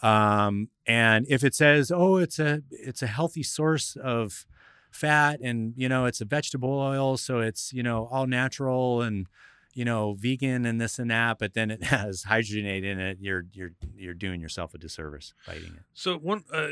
Um, 0.02 0.70
and 0.86 1.26
if 1.28 1.44
it 1.44 1.54
says, 1.54 1.92
"Oh, 1.94 2.16
it's 2.16 2.38
a 2.38 2.62
it's 2.70 3.02
a 3.02 3.06
healthy 3.06 3.42
source 3.42 3.96
of 3.96 4.46
fat, 4.90 5.40
and 5.40 5.74
you 5.76 5.88
know 5.88 6.06
it's 6.06 6.20
a 6.20 6.24
vegetable 6.24 6.78
oil, 6.78 7.16
so 7.16 7.40
it's 7.40 7.72
you 7.72 7.82
know 7.82 8.08
all 8.10 8.26
natural 8.26 9.02
and 9.02 9.26
you 9.74 9.84
know 9.84 10.14
vegan 10.14 10.64
and 10.64 10.80
this 10.80 10.98
and 10.98 11.10
that," 11.10 11.38
but 11.38 11.54
then 11.54 11.70
it 11.70 11.84
has 11.96 12.24
hydrogenate 12.24 12.84
in 12.84 12.98
it, 12.98 13.18
you're 13.20 13.44
you're 13.52 13.72
you're 13.94 14.14
doing 14.14 14.40
yourself 14.40 14.72
a 14.72 14.78
disservice 14.78 15.34
by 15.46 15.56
eating 15.56 15.74
it. 15.76 15.82
So 15.92 16.16
one. 16.16 16.44
Uh, 16.52 16.68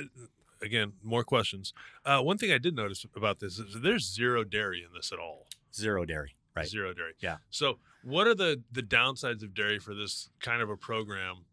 again, 0.60 0.94
more 1.02 1.22
questions. 1.22 1.72
Uh, 2.04 2.20
one 2.20 2.38
thing 2.38 2.50
I 2.50 2.58
did 2.58 2.74
notice 2.74 3.06
about 3.14 3.38
this 3.38 3.58
is 3.58 3.80
there's 3.80 4.12
zero 4.12 4.42
dairy 4.42 4.84
in 4.84 4.92
this 4.92 5.12
at 5.12 5.18
all. 5.18 5.46
Zero 5.72 6.04
dairy. 6.04 6.34
Right. 6.58 6.68
Zero 6.68 6.92
dairy. 6.92 7.14
Yeah. 7.20 7.36
So, 7.50 7.78
what 8.02 8.26
are 8.26 8.34
the 8.34 8.62
the 8.70 8.82
downsides 8.82 9.42
of 9.42 9.54
dairy 9.54 9.78
for 9.78 9.94
this 9.94 10.30
kind 10.40 10.62
of 10.62 10.70
a 10.70 10.76
program? 10.76 11.44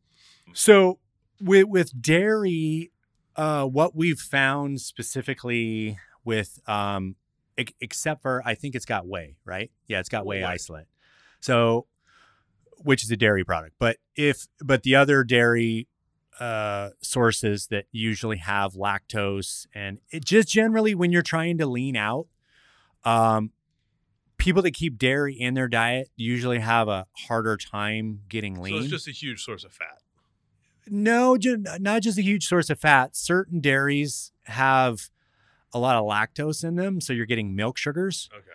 So, 0.53 0.99
with 1.41 1.67
with 1.67 2.01
dairy, 2.01 2.91
uh, 3.35 3.65
what 3.65 3.95
we've 3.95 4.19
found 4.19 4.81
specifically 4.81 5.97
with, 6.23 6.59
um, 6.67 7.15
except 7.57 8.21
for 8.21 8.41
I 8.45 8.55
think 8.55 8.75
it's 8.75 8.85
got 8.85 9.07
whey, 9.07 9.37
right? 9.45 9.71
Yeah, 9.87 9.99
it's 9.99 10.09
got 10.09 10.25
whey, 10.25 10.41
whey 10.41 10.45
isolate. 10.45 10.87
So, 11.39 11.87
which 12.77 13.03
is 13.03 13.11
a 13.11 13.17
dairy 13.17 13.43
product, 13.43 13.75
but 13.79 13.97
if 14.15 14.47
but 14.61 14.83
the 14.83 14.95
other 14.95 15.23
dairy 15.23 15.87
uh, 16.39 16.89
sources 17.01 17.67
that 17.67 17.85
usually 17.91 18.37
have 18.37 18.73
lactose 18.73 19.67
and 19.73 19.99
it 20.11 20.25
just 20.25 20.49
generally 20.49 20.93
when 20.93 21.11
you're 21.11 21.21
trying 21.21 21.57
to 21.57 21.65
lean 21.65 21.95
out 21.95 22.27
um, 23.05 23.51
people 24.37 24.61
that 24.61 24.71
keep 24.71 24.97
dairy 24.97 25.33
in 25.33 25.53
their 25.53 25.67
diet 25.67 26.09
usually 26.15 26.59
have 26.59 26.87
a 26.87 27.05
harder 27.27 27.57
time 27.57 28.21
getting 28.29 28.59
lean. 28.61 28.73
So 28.73 28.79
it's 28.79 28.89
just 28.89 29.07
a 29.07 29.11
huge 29.11 29.43
source 29.43 29.63
of 29.63 29.73
fat. 29.73 30.01
No, 30.87 31.37
not 31.79 32.01
just 32.03 32.17
a 32.17 32.21
huge 32.21 32.45
source 32.45 32.69
of 32.69 32.79
fat. 32.79 33.15
Certain 33.15 33.59
dairies 33.59 34.31
have 34.43 35.09
a 35.73 35.79
lot 35.79 35.95
of 35.95 36.05
lactose 36.05 36.63
in 36.63 36.75
them, 36.75 37.01
so 37.01 37.11
you're 37.11 37.25
getting 37.25 37.55
milk 37.55 37.77
sugars. 37.77 38.29
Okay. 38.33 38.45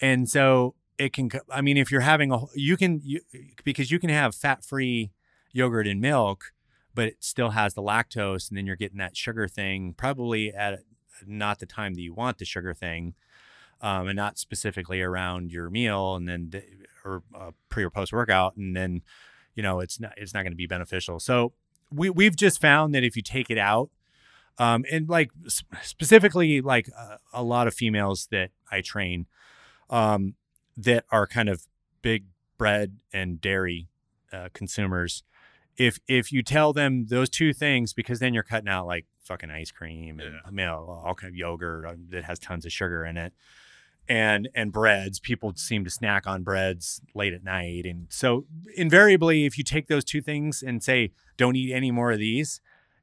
And 0.00 0.28
so 0.28 0.74
it 0.98 1.12
can. 1.12 1.30
I 1.50 1.60
mean, 1.60 1.76
if 1.76 1.90
you're 1.90 2.00
having 2.02 2.30
a, 2.32 2.38
you 2.54 2.76
can 2.76 3.00
you, 3.02 3.20
because 3.64 3.90
you 3.90 3.98
can 3.98 4.10
have 4.10 4.34
fat-free 4.34 5.10
yogurt 5.52 5.86
and 5.86 6.00
milk, 6.00 6.52
but 6.94 7.08
it 7.08 7.16
still 7.20 7.50
has 7.50 7.74
the 7.74 7.82
lactose, 7.82 8.48
and 8.48 8.56
then 8.56 8.66
you're 8.66 8.76
getting 8.76 8.98
that 8.98 9.16
sugar 9.16 9.48
thing 9.48 9.94
probably 9.96 10.54
at 10.54 10.80
not 11.26 11.58
the 11.58 11.66
time 11.66 11.94
that 11.94 12.00
you 12.00 12.14
want 12.14 12.38
the 12.38 12.44
sugar 12.44 12.72
thing 12.72 13.14
um, 13.80 14.08
and 14.08 14.16
not 14.16 14.38
specifically 14.38 15.00
around 15.00 15.52
your 15.52 15.70
meal 15.70 16.14
and 16.16 16.28
then 16.28 16.50
or 17.04 17.22
uh, 17.34 17.50
pre 17.68 17.82
or 17.84 17.90
post 17.90 18.12
workout 18.12 18.56
and 18.56 18.76
then 18.76 19.02
you 19.54 19.62
know 19.62 19.80
it's 19.80 19.98
not 20.00 20.12
it's 20.16 20.34
not 20.34 20.42
going 20.42 20.52
to 20.52 20.56
be 20.56 20.66
beneficial 20.66 21.18
so 21.20 21.52
we 21.90 22.08
we've 22.10 22.36
just 22.36 22.60
found 22.60 22.94
that 22.94 23.02
if 23.04 23.16
you 23.16 23.22
take 23.22 23.50
it 23.50 23.58
out 23.58 23.90
Um, 24.58 24.84
and 24.92 25.08
like 25.08 25.30
specifically, 25.82 26.60
like 26.60 26.88
uh, 26.96 27.16
a 27.32 27.42
lot 27.42 27.66
of 27.66 27.74
females 27.74 28.28
that 28.30 28.50
I 28.70 28.80
train, 28.82 29.26
um, 29.88 30.34
that 30.76 31.04
are 31.10 31.26
kind 31.26 31.48
of 31.48 31.66
big 32.02 32.24
bread 32.58 32.98
and 33.12 33.40
dairy 33.40 33.88
uh, 34.32 34.48
consumers. 34.52 35.22
If 35.76 35.98
if 36.06 36.30
you 36.32 36.42
tell 36.42 36.72
them 36.72 37.06
those 37.06 37.30
two 37.30 37.52
things, 37.54 37.92
because 37.94 38.18
then 38.20 38.34
you're 38.34 38.42
cutting 38.42 38.68
out 38.68 38.86
like 38.86 39.06
fucking 39.24 39.50
ice 39.50 39.70
cream 39.70 40.20
and 40.20 40.34
Yeah. 40.34 40.50
you 40.50 40.56
know, 40.56 41.00
all 41.04 41.14
kind 41.14 41.30
of 41.32 41.36
yogurt 41.36 41.86
uh, 41.86 41.94
that 42.10 42.24
has 42.24 42.38
tons 42.38 42.66
of 42.66 42.72
sugar 42.72 43.04
in 43.04 43.16
it, 43.16 43.32
and 44.10 44.48
and 44.56 44.72
breads. 44.72 45.20
People 45.20 45.52
seem 45.54 45.84
to 45.84 45.90
snack 45.90 46.26
on 46.26 46.42
breads 46.42 47.00
late 47.14 47.32
at 47.32 47.44
night, 47.44 47.86
and 47.86 48.08
so 48.10 48.44
invariably, 48.76 49.46
if 49.46 49.56
you 49.56 49.62
take 49.62 49.86
those 49.86 50.04
two 50.04 50.20
things 50.20 50.62
and 50.62 50.82
say 50.82 51.12
don't 51.36 51.56
eat 51.56 51.72
any 51.72 51.92
more 51.92 52.10
of 52.10 52.18
these, 52.18 52.60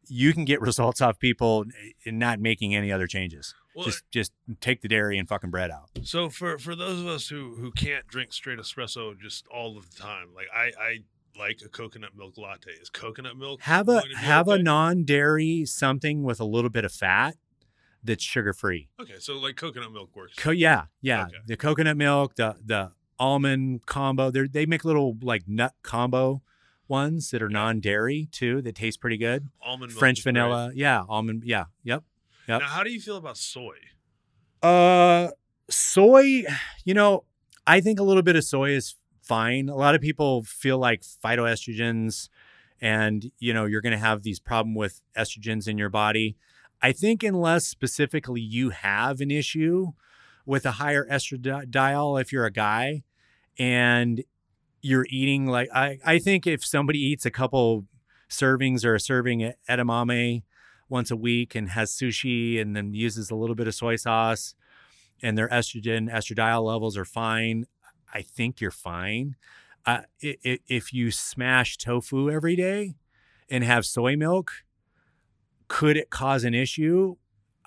you 0.08 0.34
can 0.34 0.44
get 0.44 0.60
results 0.70 1.02
off 1.02 1.18
people 1.18 1.64
in 2.04 2.20
not 2.20 2.40
making 2.40 2.76
any 2.76 2.92
other 2.92 3.08
changes. 3.08 3.56
Well, 3.74 3.86
just 3.86 4.04
just 4.12 4.32
take 4.60 4.82
the 4.82 4.90
dairy 4.90 5.18
and 5.18 5.28
fucking 5.30 5.50
bread 5.50 5.72
out. 5.72 5.90
So 6.04 6.30
for 6.30 6.58
for 6.58 6.76
those 6.76 7.00
of 7.00 7.08
us 7.08 7.30
who 7.30 7.56
who 7.56 7.72
can't 7.72 8.06
drink 8.08 8.34
straight 8.34 8.60
espresso 8.60 9.18
just 9.18 9.48
all 9.48 9.78
of 9.78 9.90
the 9.90 9.96
time, 10.02 10.34
like 10.36 10.48
I 10.54 10.72
I 10.80 10.98
like 11.40 11.62
a 11.64 11.70
coconut 11.70 12.18
milk 12.18 12.38
latte. 12.38 12.72
Is 12.82 12.90
coconut 12.90 13.38
milk 13.38 13.62
Have 13.62 13.88
a 13.88 13.94
going 13.94 14.04
to 14.04 14.10
be 14.10 14.16
have 14.16 14.48
a 14.50 14.62
non-dairy 14.62 15.66
something 15.66 16.24
with 16.24 16.42
a 16.42 16.46
little 16.46 16.72
bit 16.72 16.84
of 16.84 16.92
fat 16.92 17.38
that's 18.08 18.24
sugar-free. 18.24 18.90
Okay, 19.00 19.16
so 19.20 19.36
like 19.38 19.56
coconut 19.56 19.92
milk 19.92 20.16
works. 20.16 20.34
Co- 20.38 20.52
yeah, 20.52 20.86
yeah. 21.02 21.26
Okay. 21.26 21.36
The 21.46 21.58
coconut 21.58 21.98
milk, 21.98 22.36
the 22.36 22.56
the 22.66 22.92
almond 23.20 23.86
combo. 23.86 24.32
They 24.32 24.48
they 24.48 24.66
make 24.66 24.84
little 24.86 25.16
like 25.22 25.44
nut 25.48 25.74
combo 25.84 26.42
ones 26.88 27.30
that 27.32 27.42
are 27.42 27.50
Yeah. 27.50 27.60
non-dairy 27.60 28.30
too 28.32 28.62
that 28.64 28.76
taste 28.76 29.00
pretty 29.02 29.18
good. 29.18 29.50
Almond 29.62 29.92
milk 29.92 30.00
French 30.00 30.20
is 30.20 30.24
great. 30.24 30.34
vanilla, 30.34 30.72
yeah, 30.74 31.04
almond, 31.10 31.44
yeah, 31.46 31.66
yep. 31.84 32.04
Yep. 32.48 32.62
Now, 32.62 32.68
how 32.68 32.84
do 32.84 32.90
you 32.92 33.02
feel 33.02 33.18
about 33.18 33.38
soy? 33.38 33.76
Uh, 34.64 35.30
soy, 35.70 36.44
you 36.86 36.94
know, 36.94 37.26
I 37.66 37.82
think 37.82 38.00
a 38.00 38.04
little 38.04 38.24
bit 38.24 38.36
of 38.38 38.44
soy 38.46 38.72
is 38.72 38.96
fine. 39.22 39.68
A 39.70 39.76
lot 39.76 39.96
of 39.96 40.02
people 40.02 40.44
feel 40.44 40.78
like 40.78 41.02
phytoestrogens 41.02 42.30
and, 42.80 43.32
you 43.40 43.54
know, 43.54 43.66
you're 43.66 43.82
going 43.82 43.92
to 43.92 43.98
have 43.98 44.24
these 44.24 44.40
problem 44.40 44.76
with 44.76 45.02
estrogens 45.18 45.68
in 45.68 45.78
your 45.78 45.90
body. 45.90 46.38
I 46.82 46.92
think 46.92 47.24
unless 47.24 47.66
specifically 47.66 48.42
you 48.42 48.70
have 48.70 49.20
an 49.22 49.32
issue 49.32 49.94
with 50.46 50.66
a 50.66 50.74
higher 50.74 51.06
estradiol 51.06 52.22
if 52.22 52.32
you're 52.32 52.46
a 52.46 52.52
guy 52.52 53.04
and 53.58 54.24
you're 54.82 55.08
eating 55.10 55.48
like 55.48 55.70
I, 55.74 56.00
I 56.06 56.20
think 56.20 56.48
if 56.48 56.66
somebody 56.66 57.00
eats 57.00 57.26
a 57.26 57.32
couple 57.32 57.86
servings 58.30 58.86
or 58.86 58.96
a 58.96 59.00
serving 59.00 59.54
edamame 59.70 60.44
once 60.90 61.12
a 61.12 61.16
week 61.16 61.56
and 61.56 61.70
has 61.70 61.92
sushi 61.92 62.62
and 62.62 62.76
then 62.76 62.94
uses 62.94 63.30
a 63.30 63.36
little 63.36 63.56
bit 63.56 63.68
of 63.68 63.76
soy 63.76 63.96
sauce 63.96 64.56
and 65.22 65.38
their 65.38 65.50
estrogen 65.50 66.12
estradiol 66.12 66.64
levels 66.64 66.96
are 66.96 67.06
fine 67.06 67.66
i 68.14 68.22
think 68.22 68.62
you're 68.62 68.72
fine. 68.72 69.36
Uh, 69.86 70.02
if 70.20 70.94
you 70.94 71.12
smash 71.12 71.78
tofu 71.78 72.30
every 72.30 72.58
day 72.58 72.96
and 73.50 73.64
have 73.64 73.86
soy 73.86 74.18
milk 74.18 74.52
could 75.68 75.98
it 75.98 76.10
cause 76.10 76.44
an 76.44 76.54
issue? 76.54 77.16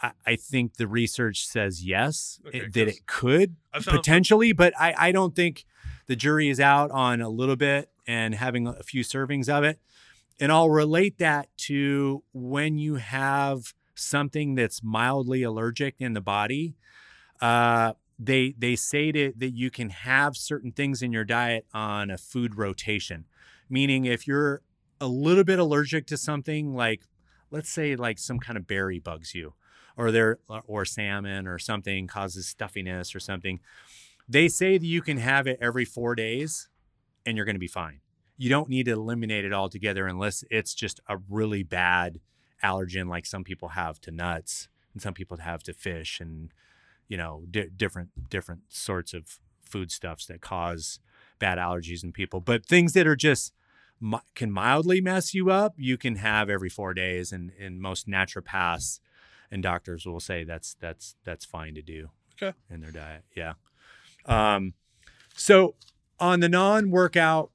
I, 0.03 0.13
I 0.27 0.37
think 0.37 0.77
the 0.77 0.87
research 0.89 1.47
says 1.47 1.85
yes. 1.85 2.41
Okay, 2.47 2.59
it- 2.61 2.73
that 2.75 2.89
it 2.89 3.07
could 3.07 3.57
potentially 3.99 4.53
but 4.53 4.73
I, 4.81 4.95
I 4.97 5.13
don't 5.13 5.35
think 5.37 5.65
the 6.07 6.17
jury 6.17 6.49
is 6.49 6.59
out 6.61 6.91
on 6.91 7.21
a 7.21 7.29
little 7.29 7.57
bit 7.57 7.91
and 8.07 8.35
having 8.35 8.67
a 8.67 8.83
few 8.83 9.03
servings 9.05 9.49
of 9.49 9.63
it. 9.65 9.79
And 10.41 10.51
i'll 10.51 10.71
relate 10.71 11.19
that 11.19 11.49
to 11.69 12.23
when 12.33 12.79
you 12.79 12.95
have 12.97 13.75
something 13.95 14.55
that's 14.55 14.83
mildly 14.83 15.43
allergic 15.43 15.97
in 15.99 16.15
the 16.15 16.21
body 16.23 16.77
uh, 17.41 17.93
they 18.19 18.55
they 18.59 18.77
say 18.77 19.13
to, 19.13 19.33
that 19.37 19.51
you 19.51 19.71
can 19.71 19.91
have 19.91 20.37
certain 20.37 20.73
things 20.73 21.01
in 21.03 21.13
your 21.13 21.25
diet 21.25 21.67
on 21.73 22.11
a 22.11 22.19
food 22.19 22.57
rotation. 22.57 23.25
Meaning 23.71 24.05
if 24.05 24.27
you're 24.27 24.61
a 25.01 25.07
little 25.07 25.45
bit 25.45 25.59
allergic 25.59 26.07
to 26.09 26.17
something 26.19 26.75
like 26.75 27.03
let's 27.51 27.71
say 27.71 27.97
like 27.97 28.19
some 28.19 28.39
kind 28.39 28.57
of 28.57 28.67
berry 28.67 28.99
bugs 28.99 29.35
you 29.35 29.55
or 29.97 30.11
there 30.11 30.39
or 30.67 30.85
salmon 30.85 31.47
or 31.47 31.59
something 31.59 32.07
causes 32.07 32.47
stuffiness 32.47 33.15
or 33.15 33.21
something 33.21 33.61
they 34.31 34.47
say 34.47 34.79
that 34.79 34.87
you 34.87 35.03
can 35.03 35.17
have 35.17 35.49
it 35.49 35.59
every 35.61 35.85
four 35.85 36.15
days 36.15 36.69
and 37.27 37.37
you're 37.37 37.45
going 37.45 37.57
to 37.57 37.61
be 37.61 37.67
fine. 37.67 38.01
You 38.39 38.49
don't 38.49 38.69
need 38.69 38.87
to 38.87 38.93
eliminate 38.93 39.45
it 39.45 39.53
altogether 39.53 40.07
unless 40.07 40.45
it's 40.51 40.73
just 40.73 41.01
a 41.09 41.19
really 41.29 41.65
bad 41.65 42.21
allergen 42.63 43.09
like 43.09 43.27
some 43.27 43.43
people 43.43 43.71
have 43.71 44.01
to 44.03 44.11
nuts 44.11 44.69
and 44.93 45.03
some 45.03 45.15
people 45.15 45.39
have 45.39 45.63
to 45.65 45.73
fish 45.73 46.21
and 46.21 46.53
you 47.09 47.17
know 47.17 47.43
di- 47.51 47.71
different 47.75 48.11
different 48.29 48.61
sorts 48.69 49.15
of 49.15 49.41
foodstuffs 49.65 50.27
that 50.27 50.41
cause 50.41 51.01
bad 51.41 51.59
allergies 51.59 52.05
in 52.05 52.13
people. 52.13 52.41
But 52.41 52.65
things 52.65 52.93
that 52.93 53.07
are 53.07 53.17
just 53.17 53.53
can 54.35 54.51
mildly 54.51 55.01
mess 55.01 55.35
you 55.35 55.51
up 55.51 55.75
you 55.77 55.99
can 55.99 56.17
have 56.17 56.49
every 56.49 56.69
four 56.71 56.95
days 56.95 57.33
and 57.33 57.53
and 57.61 57.81
most 57.81 58.09
naturopaths 58.09 58.99
and 59.51 59.63
doctors 59.63 60.07
will 60.07 60.21
say 60.21 60.43
that's 60.45 60.75
that's 60.81 61.17
that's 61.25 61.45
fine 61.45 61.75
to 61.75 61.83
do 61.83 62.09
Okay. 62.43 62.57
in 62.71 62.81
their 62.81 62.91
diet 62.93 63.25
yeah 63.37 63.55
um 64.27 64.73
so 65.35 65.75
on 66.19 66.41
the 66.41 66.49
non-workout 66.49 67.51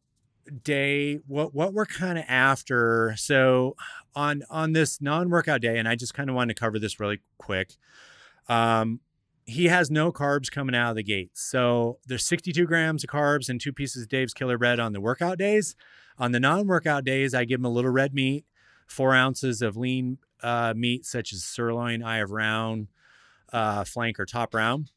day 0.64 1.16
what 1.28 1.56
what 1.56 1.74
we're 1.74 1.88
kind 1.88 2.20
of 2.20 2.26
after 2.28 3.16
so 3.18 3.76
on 4.16 4.44
on 4.50 4.74
this 4.74 5.02
non-workout 5.02 5.62
day 5.62 5.80
and 5.80 5.88
i 5.88 5.96
just 5.96 6.14
kind 6.14 6.30
of 6.30 6.36
wanted 6.36 6.56
to 6.56 6.60
cover 6.60 6.78
this 6.78 7.00
really 7.00 7.22
quick 7.40 7.74
um 8.48 9.00
he 9.46 9.66
has 9.66 9.92
no 9.92 10.12
carbs 10.12 10.52
coming 10.52 10.76
out 10.76 10.92
of 10.92 10.96
the 10.96 11.04
gate 11.04 11.32
so 11.34 12.00
there's 12.08 12.26
62 12.26 12.66
grams 12.66 13.04
of 13.04 13.10
carbs 13.10 13.50
and 13.50 13.62
two 13.62 13.74
pieces 13.74 14.04
of 14.04 14.10
dave's 14.10 14.34
killer 14.34 14.58
bread 14.58 14.80
on 14.80 14.94
the 14.94 15.02
workout 15.02 15.38
days 15.38 15.76
on 16.18 16.32
the 16.32 16.40
non-workout 16.40 17.04
days 17.04 17.34
i 17.34 17.46
give 17.46 17.60
him 17.60 17.66
a 17.66 17.70
little 17.70 17.92
red 17.92 18.14
meat 18.14 18.46
four 18.88 19.14
ounces 19.14 19.62
of 19.62 19.78
lean 19.78 20.18
uh, 20.44 20.74
meat 20.76 21.06
such 21.06 21.34
as 21.34 21.44
sirloin 21.44 22.04
eye 22.04 22.18
of 22.18 22.32
round 22.32 22.88
uh, 23.54 23.84
flank 23.84 24.20
or 24.20 24.26
top 24.26 24.54
round 24.54 24.92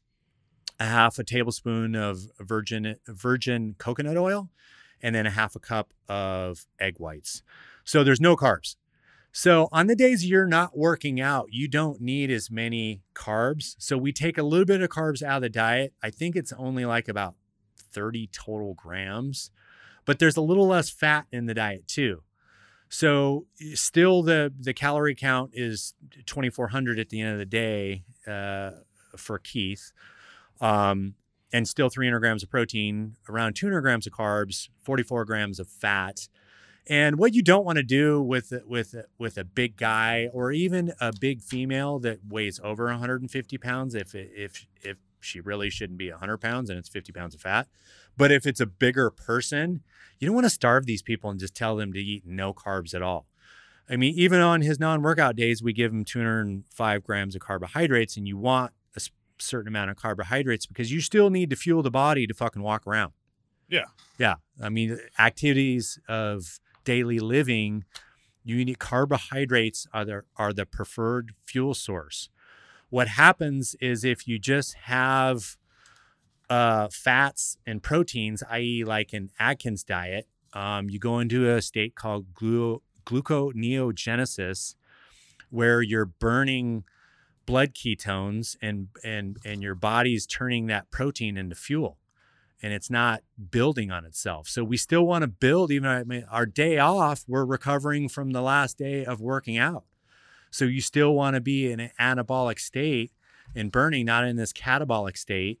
a 0.79 0.85
half 0.85 1.19
a 1.19 1.23
tablespoon 1.23 1.95
of 1.95 2.19
virgin 2.39 2.95
virgin 3.07 3.75
coconut 3.77 4.17
oil 4.17 4.49
and 5.01 5.15
then 5.15 5.25
a 5.25 5.31
half 5.31 5.55
a 5.55 5.59
cup 5.59 5.93
of 6.07 6.65
egg 6.79 6.95
whites. 6.97 7.41
So 7.83 8.03
there's 8.03 8.21
no 8.21 8.35
carbs. 8.35 8.75
So 9.31 9.69
on 9.71 9.87
the 9.87 9.95
days 9.95 10.25
you're 10.25 10.47
not 10.47 10.77
working 10.77 11.21
out, 11.21 11.47
you 11.51 11.67
don't 11.67 12.01
need 12.01 12.31
as 12.31 12.49
many 12.49 13.01
carbs. 13.13 13.75
So 13.77 13.97
we 13.97 14.11
take 14.11 14.37
a 14.37 14.43
little 14.43 14.65
bit 14.65 14.81
of 14.81 14.89
carbs 14.89 15.21
out 15.21 15.37
of 15.37 15.41
the 15.43 15.49
diet. 15.49 15.93
I 16.01 16.09
think 16.09 16.35
it's 16.35 16.53
only 16.53 16.85
like 16.85 17.07
about 17.07 17.35
30 17.93 18.27
total 18.27 18.73
grams, 18.73 19.51
but 20.05 20.19
there's 20.19 20.37
a 20.37 20.41
little 20.41 20.67
less 20.67 20.89
fat 20.89 21.27
in 21.31 21.45
the 21.45 21.53
diet 21.53 21.87
too. 21.87 22.23
So 22.89 23.45
still 23.75 24.23
the 24.23 24.51
the 24.59 24.73
calorie 24.73 25.13
count 25.13 25.51
is 25.53 25.93
2400 26.25 26.97
at 26.97 27.09
the 27.09 27.21
end 27.21 27.33
of 27.33 27.37
the 27.37 27.45
day 27.45 28.03
uh, 28.27 28.71
for 29.15 29.37
Keith. 29.37 29.91
Um, 30.59 31.13
and 31.51 31.67
still 31.67 31.89
300 31.89 32.19
grams 32.19 32.43
of 32.43 32.49
protein, 32.49 33.15
around 33.27 33.55
200 33.55 33.81
grams 33.81 34.05
of 34.05 34.13
carbs, 34.13 34.69
44 34.81 35.25
grams 35.25 35.59
of 35.59 35.67
fat. 35.67 36.27
And 36.89 37.19
what 37.19 37.35
you 37.35 37.43
don't 37.43 37.63
want 37.63 37.77
to 37.77 37.83
do 37.83 38.19
with 38.19 38.51
with 38.65 38.95
with 39.19 39.37
a 39.37 39.43
big 39.43 39.77
guy 39.77 40.27
or 40.33 40.51
even 40.51 40.91
a 40.99 41.13
big 41.17 41.41
female 41.41 41.99
that 41.99 42.19
weighs 42.27 42.59
over 42.63 42.85
150 42.85 43.57
pounds, 43.59 43.93
if 43.93 44.15
if 44.15 44.65
if 44.81 44.97
she 45.21 45.39
really 45.39 45.69
shouldn't 45.69 45.99
be 45.99 46.09
100 46.09 46.37
pounds 46.39 46.69
and 46.69 46.79
it's 46.79 46.89
50 46.89 47.11
pounds 47.11 47.35
of 47.35 47.41
fat, 47.41 47.67
but 48.17 48.31
if 48.31 48.47
it's 48.47 48.59
a 48.59 48.65
bigger 48.65 49.11
person, 49.11 49.81
you 50.17 50.25
don't 50.25 50.33
want 50.33 50.45
to 50.45 50.49
starve 50.49 50.85
these 50.85 51.01
people 51.01 51.29
and 51.29 51.39
just 51.39 51.53
tell 51.53 51.75
them 51.75 51.93
to 51.93 51.99
eat 51.99 52.23
no 52.25 52.53
carbs 52.53 52.93
at 52.95 53.01
all. 53.01 53.27
I 53.89 53.95
mean, 53.95 54.13
even 54.15 54.39
on 54.39 54.61
his 54.61 54.79
non-workout 54.79 55.35
days, 55.35 55.63
we 55.63 55.73
give 55.73 55.91
him 55.91 56.05
205 56.05 57.03
grams 57.03 57.35
of 57.35 57.41
carbohydrates, 57.41 58.17
and 58.17 58.27
you 58.27 58.37
want 58.37 58.71
a 58.95 59.01
certain 59.39 59.67
amount 59.67 59.89
of 59.89 59.97
carbohydrates 59.97 60.65
because 60.65 60.91
you 60.91 61.01
still 61.01 61.29
need 61.29 61.49
to 61.49 61.55
fuel 61.55 61.81
the 61.81 61.91
body 61.91 62.27
to 62.27 62.33
fucking 62.33 62.61
walk 62.61 62.85
around. 62.85 63.13
Yeah. 63.67 63.85
Yeah. 64.17 64.35
I 64.61 64.69
mean, 64.69 64.99
activities 65.17 65.99
of 66.07 66.59
daily 66.83 67.19
living, 67.19 67.85
you 68.43 68.63
need 68.65 68.79
carbohydrates 68.79 69.87
are 69.93 70.05
the, 70.05 70.21
are 70.37 70.53
the 70.53 70.65
preferred 70.65 71.33
fuel 71.45 71.73
source. 71.73 72.29
What 72.89 73.09
happens 73.09 73.75
is 73.79 74.03
if 74.03 74.27
you 74.27 74.39
just 74.39 74.73
have 74.73 75.57
uh, 76.49 76.87
fats 76.91 77.57
and 77.65 77.83
proteins, 77.83 78.41
i.e., 78.49 78.83
like 78.83 79.13
an 79.13 79.29
Atkins 79.39 79.83
diet, 79.83 80.27
um, 80.53 80.89
you 80.89 80.97
go 80.97 81.19
into 81.19 81.49
a 81.49 81.61
state 81.61 81.95
called 81.95 82.33
glu- 82.33 82.81
gluconeogenesis, 83.05 84.75
where 85.51 85.81
you're 85.81 86.05
burning 86.05 86.83
blood 87.45 87.73
ketones 87.73 88.55
and 88.61 88.89
and 89.03 89.37
and 89.43 89.63
your 89.63 89.73
body's 89.73 90.27
turning 90.27 90.67
that 90.67 90.91
protein 90.91 91.35
into 91.35 91.55
fuel 91.55 91.97
and 92.61 92.73
it's 92.73 92.89
not 92.89 93.21
building 93.51 93.89
on 93.91 94.05
itself 94.05 94.47
so 94.47 94.63
we 94.63 94.77
still 94.77 95.05
want 95.05 95.21
to 95.21 95.27
build 95.27 95.71
even 95.71 95.89
I 95.89 96.03
mean, 96.03 96.25
our 96.29 96.45
day 96.45 96.77
off 96.77 97.23
we're 97.27 97.45
recovering 97.45 98.09
from 98.09 98.31
the 98.31 98.41
last 98.41 98.77
day 98.77 99.05
of 99.05 99.19
working 99.21 99.57
out 99.57 99.83
So 100.51 100.65
you 100.65 100.81
still 100.81 101.13
want 101.13 101.35
to 101.35 101.41
be 101.41 101.71
in 101.71 101.79
an 101.79 101.91
anabolic 101.99 102.59
state 102.59 103.11
and 103.55 103.71
burning, 103.71 104.05
not 104.05 104.25
in 104.25 104.35
this 104.35 104.51
catabolic 104.53 105.17
state. 105.17 105.59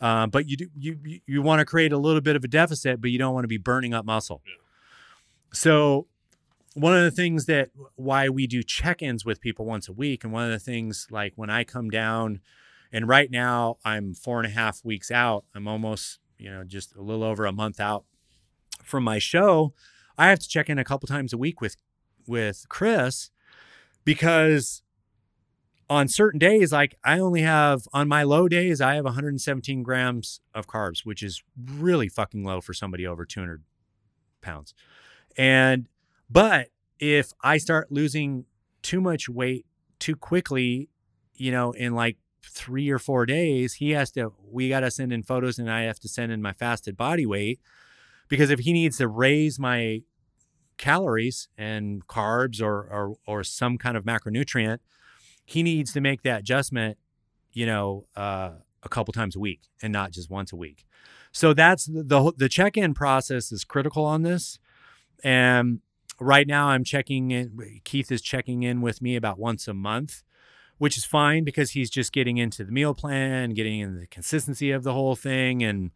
Uh, 0.00 0.26
but 0.26 0.46
you 0.48 0.56
do 0.56 0.66
you 0.76 1.20
you- 1.26 1.42
want 1.42 1.60
to 1.60 1.64
create 1.64 1.92
a 1.92 1.98
little 1.98 2.20
bit 2.20 2.36
of 2.36 2.42
a 2.44 2.48
deficit, 2.48 3.00
but 3.00 3.10
you 3.10 3.18
don't 3.18 3.34
want 3.34 3.44
to 3.44 3.48
be 3.48 3.58
burning 3.58 3.94
up 3.94 4.04
muscle. 4.04 4.42
Yeah. 4.46 4.52
So 5.52 6.06
one 6.74 6.96
of 6.96 7.02
the 7.04 7.10
things 7.10 7.46
that 7.46 7.70
why 7.96 8.28
we 8.28 8.46
do 8.46 8.62
check-ins 8.62 9.24
with 9.24 9.40
people 9.40 9.64
once 9.64 9.88
a 9.88 9.92
week, 9.92 10.24
and 10.24 10.32
one 10.32 10.44
of 10.44 10.50
the 10.50 10.58
things 10.58 11.06
like 11.10 11.32
when 11.36 11.48
I 11.50 11.64
come 11.64 11.88
down, 11.90 12.40
and 12.92 13.06
right 13.08 13.30
now 13.30 13.76
I'm 13.84 14.14
four 14.14 14.38
and 14.40 14.46
a 14.46 14.54
half 14.54 14.84
weeks 14.84 15.10
out. 15.10 15.44
I'm 15.54 15.68
almost 15.68 16.18
you 16.44 16.50
know 16.50 16.62
just 16.62 16.94
a 16.94 17.00
little 17.00 17.24
over 17.24 17.46
a 17.46 17.52
month 17.52 17.80
out 17.80 18.04
from 18.82 19.02
my 19.02 19.18
show. 19.18 19.72
I 20.18 20.28
have 20.28 20.38
to 20.40 20.48
check 20.48 20.68
in 20.68 20.78
a 20.78 20.84
couple 20.84 21.06
times 21.06 21.32
a 21.32 21.38
week 21.38 21.60
with 21.60 21.76
with 22.26 22.66
Chris 22.68 23.30
because 24.04 24.82
on 25.88 26.06
certain 26.08 26.38
days, 26.38 26.70
like 26.70 26.96
I 27.02 27.18
only 27.18 27.40
have 27.42 27.88
on 27.94 28.08
my 28.08 28.22
low 28.22 28.46
days, 28.46 28.80
I 28.80 28.94
have 28.94 29.04
117 29.04 29.82
grams 29.82 30.40
of 30.54 30.66
carbs, 30.66 31.04
which 31.04 31.22
is 31.22 31.42
really 31.74 32.08
fucking 32.08 32.44
low 32.44 32.60
for 32.60 32.74
somebody 32.74 33.06
over 33.06 33.24
200 33.24 33.62
pounds. 34.40 34.74
And, 35.36 35.88
but 36.30 36.68
if 36.98 37.32
I 37.42 37.58
start 37.58 37.92
losing 37.92 38.44
too 38.82 39.00
much 39.00 39.28
weight 39.28 39.66
too 39.98 40.16
quickly, 40.16 40.88
you 41.34 41.50
know, 41.50 41.72
in 41.72 41.94
like 41.94 42.16
three 42.50 42.90
or 42.90 42.98
four 42.98 43.26
days, 43.26 43.74
he 43.74 43.90
has 43.90 44.10
to, 44.12 44.32
we 44.50 44.68
got 44.68 44.80
to 44.80 44.90
send 44.90 45.12
in 45.12 45.22
photos 45.22 45.58
and 45.58 45.70
I 45.70 45.82
have 45.82 46.00
to 46.00 46.08
send 46.08 46.32
in 46.32 46.42
my 46.42 46.52
fasted 46.52 46.96
body 46.96 47.26
weight 47.26 47.60
because 48.28 48.50
if 48.50 48.60
he 48.60 48.72
needs 48.72 48.98
to 48.98 49.08
raise 49.08 49.58
my 49.58 50.02
calories 50.76 51.48
and 51.56 52.06
carbs 52.06 52.60
or, 52.60 52.82
or, 52.90 53.16
or 53.26 53.44
some 53.44 53.78
kind 53.78 53.96
of 53.96 54.04
macronutrient, 54.04 54.78
he 55.44 55.62
needs 55.62 55.92
to 55.92 56.00
make 56.00 56.22
that 56.22 56.40
adjustment, 56.40 56.98
you 57.52 57.66
know, 57.66 58.06
uh, 58.16 58.52
a 58.82 58.88
couple 58.88 59.12
times 59.12 59.36
a 59.36 59.38
week 59.38 59.62
and 59.82 59.92
not 59.92 60.10
just 60.12 60.30
once 60.30 60.52
a 60.52 60.56
week. 60.56 60.86
So 61.32 61.52
that's 61.52 61.86
the 61.86 62.02
the, 62.02 62.32
the 62.36 62.48
check-in 62.48 62.94
process 62.94 63.50
is 63.50 63.64
critical 63.64 64.04
on 64.04 64.22
this. 64.22 64.58
And 65.22 65.80
right 66.20 66.46
now 66.46 66.68
I'm 66.68 66.84
checking 66.84 67.30
in 67.30 67.80
Keith 67.84 68.12
is 68.12 68.22
checking 68.22 68.62
in 68.62 68.80
with 68.80 69.02
me 69.02 69.16
about 69.16 69.38
once 69.38 69.66
a 69.66 69.74
month, 69.74 70.22
which 70.84 70.96
is 70.98 71.04
fine 71.04 71.42
because 71.44 71.70
he's 71.72 71.90
just 71.90 72.12
getting 72.12 72.36
into 72.36 72.62
the 72.64 72.72
meal 72.72 72.94
plan, 72.94 73.50
getting 73.54 73.80
into 73.80 73.98
the 73.98 74.06
consistency 74.06 74.70
of 74.70 74.82
the 74.82 74.92
whole 74.92 75.16
thing 75.16 75.62
and 75.62 75.90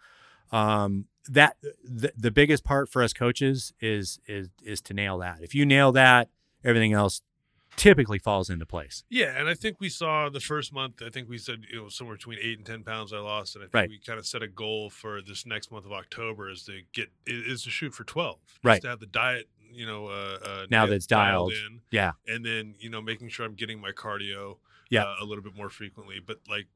um 0.50 1.04
that 1.28 1.56
the, 1.84 2.10
the 2.16 2.30
biggest 2.30 2.64
part 2.64 2.88
for 2.88 3.02
us 3.02 3.12
coaches 3.12 3.72
is 3.80 4.18
is 4.26 4.48
is 4.62 4.80
to 4.80 4.94
nail 4.94 5.18
that. 5.18 5.36
If 5.42 5.54
you 5.54 5.66
nail 5.66 5.92
that, 5.92 6.30
everything 6.64 6.94
else 6.94 7.20
typically 7.76 8.18
falls 8.18 8.48
into 8.50 8.64
place. 8.66 9.04
Yeah, 9.10 9.38
and 9.38 9.46
I 9.48 9.54
think 9.54 9.76
we 9.78 9.88
saw 9.90 10.30
the 10.30 10.40
first 10.40 10.72
month. 10.72 11.02
I 11.06 11.10
think 11.10 11.28
we 11.28 11.38
said 11.38 11.58
you 11.70 11.82
know 11.82 11.88
somewhere 11.90 12.16
between 12.16 12.38
eight 12.42 12.56
and 12.56 12.66
ten 12.66 12.82
pounds 12.82 13.12
I 13.12 13.18
lost, 13.18 13.54
and 13.56 13.62
I 13.62 13.66
think 13.66 13.74
Right. 13.74 13.90
we 13.90 13.98
kind 13.98 14.18
of 14.18 14.26
set 14.26 14.42
a 14.42 14.48
goal 14.48 14.88
for 14.90 15.20
this 15.20 15.44
next 15.46 15.70
month 15.70 15.84
of 15.84 15.92
October 15.92 16.48
is 16.50 16.64
to 16.64 16.80
get 16.94 17.08
is 17.26 17.62
to 17.64 17.70
shoot 17.70 17.92
for 17.94 18.04
twelve. 18.04 18.38
Right. 18.64 18.80
To 18.82 18.88
have 18.88 19.00
the 19.00 19.06
diet, 19.22 19.48
you 19.70 19.84
know, 19.86 20.06
uh, 20.06 20.38
uh, 20.42 20.66
Now 20.70 20.86
that's 20.86 21.06
dialed. 21.06 21.52
in, 21.52 21.82
Yeah. 21.90 22.12
and 22.26 22.42
then 22.44 22.74
you 22.80 22.88
know 22.88 23.02
making 23.02 23.28
sure 23.28 23.44
I'm 23.44 23.54
getting 23.54 23.80
my 23.80 23.92
cardio, 23.92 24.56
Yeah. 24.90 25.04
uh, 25.04 25.16
a 25.20 25.24
little 25.24 25.42
bit 25.44 25.54
more 25.56 25.70
frequently. 25.70 26.20
But 26.24 26.38
like 26.48 26.66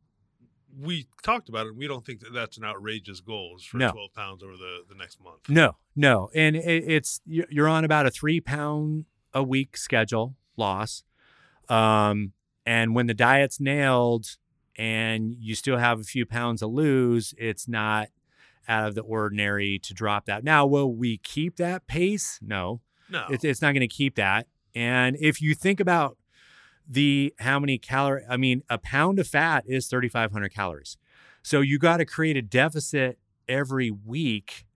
we 0.78 1.06
talked 1.22 1.48
about 1.48 1.66
it, 1.66 1.76
we 1.76 1.86
don't 1.86 2.04
think 2.04 2.20
that 2.20 2.32
that's 2.32 2.56
an 2.56 2.64
outrageous 2.64 3.20
goal 3.20 3.58
for 3.58 3.76
No. 3.78 3.90
twelve 3.92 4.14
pounds 4.14 4.42
over 4.42 4.56
the 4.56 4.84
the 4.88 4.94
next 4.94 5.20
month. 5.22 5.48
No, 5.48 5.76
no, 5.96 6.30
and 6.34 6.56
it, 6.56 6.84
it's 6.86 7.20
you- 7.26 7.46
you're 7.50 7.68
on 7.68 7.84
about 7.84 8.06
a 8.06 8.10
three 8.10 8.40
pound 8.40 9.04
a 9.34 9.42
week 9.42 9.76
schedule 9.76 10.36
loss, 10.56 11.04
um, 11.68 12.32
and 12.66 12.94
when 12.94 13.06
the 13.06 13.14
diet's 13.14 13.60
nailed 13.60 14.36
and 14.76 15.34
you 15.38 15.54
still 15.54 15.76
have 15.78 16.00
a 16.00 16.04
few 16.04 16.24
pounds 16.24 16.60
to 16.60 16.66
lose, 16.66 17.34
it's 17.38 17.68
not 17.68 18.08
out 18.68 18.88
of 18.88 18.94
the 18.94 19.02
ordinary 19.02 19.78
to 19.78 19.92
drop 19.92 20.24
that. 20.26 20.44
Now, 20.44 20.64
will 20.66 20.94
we 20.94 21.18
keep 21.18 21.56
that 21.56 21.86
pace? 21.86 22.38
No, 22.40 22.80
No, 23.10 23.26
it's, 23.28 23.44
it's 23.44 23.60
not 23.60 23.72
going 23.72 23.80
to 23.80 23.88
keep 23.88 24.14
that. 24.14 24.46
And 24.74 25.16
if 25.20 25.42
you 25.42 25.54
think 25.54 25.80
about 25.80 26.16
the 26.88 27.34
how 27.38 27.58
many 27.58 27.78
calorie, 27.78 28.22
I 28.28 28.36
mean, 28.36 28.62
a 28.68 28.78
pound 28.78 29.18
of 29.18 29.26
fat 29.26 29.64
is 29.66 29.86
3,500 29.86 30.52
calories. 30.52 30.96
So 31.42 31.60
you 31.60 31.78
got 31.78 31.98
to 31.98 32.04
create 32.04 32.36
a 32.36 32.42
deficit 32.42 33.18
every 33.48 33.90
week 33.90 34.66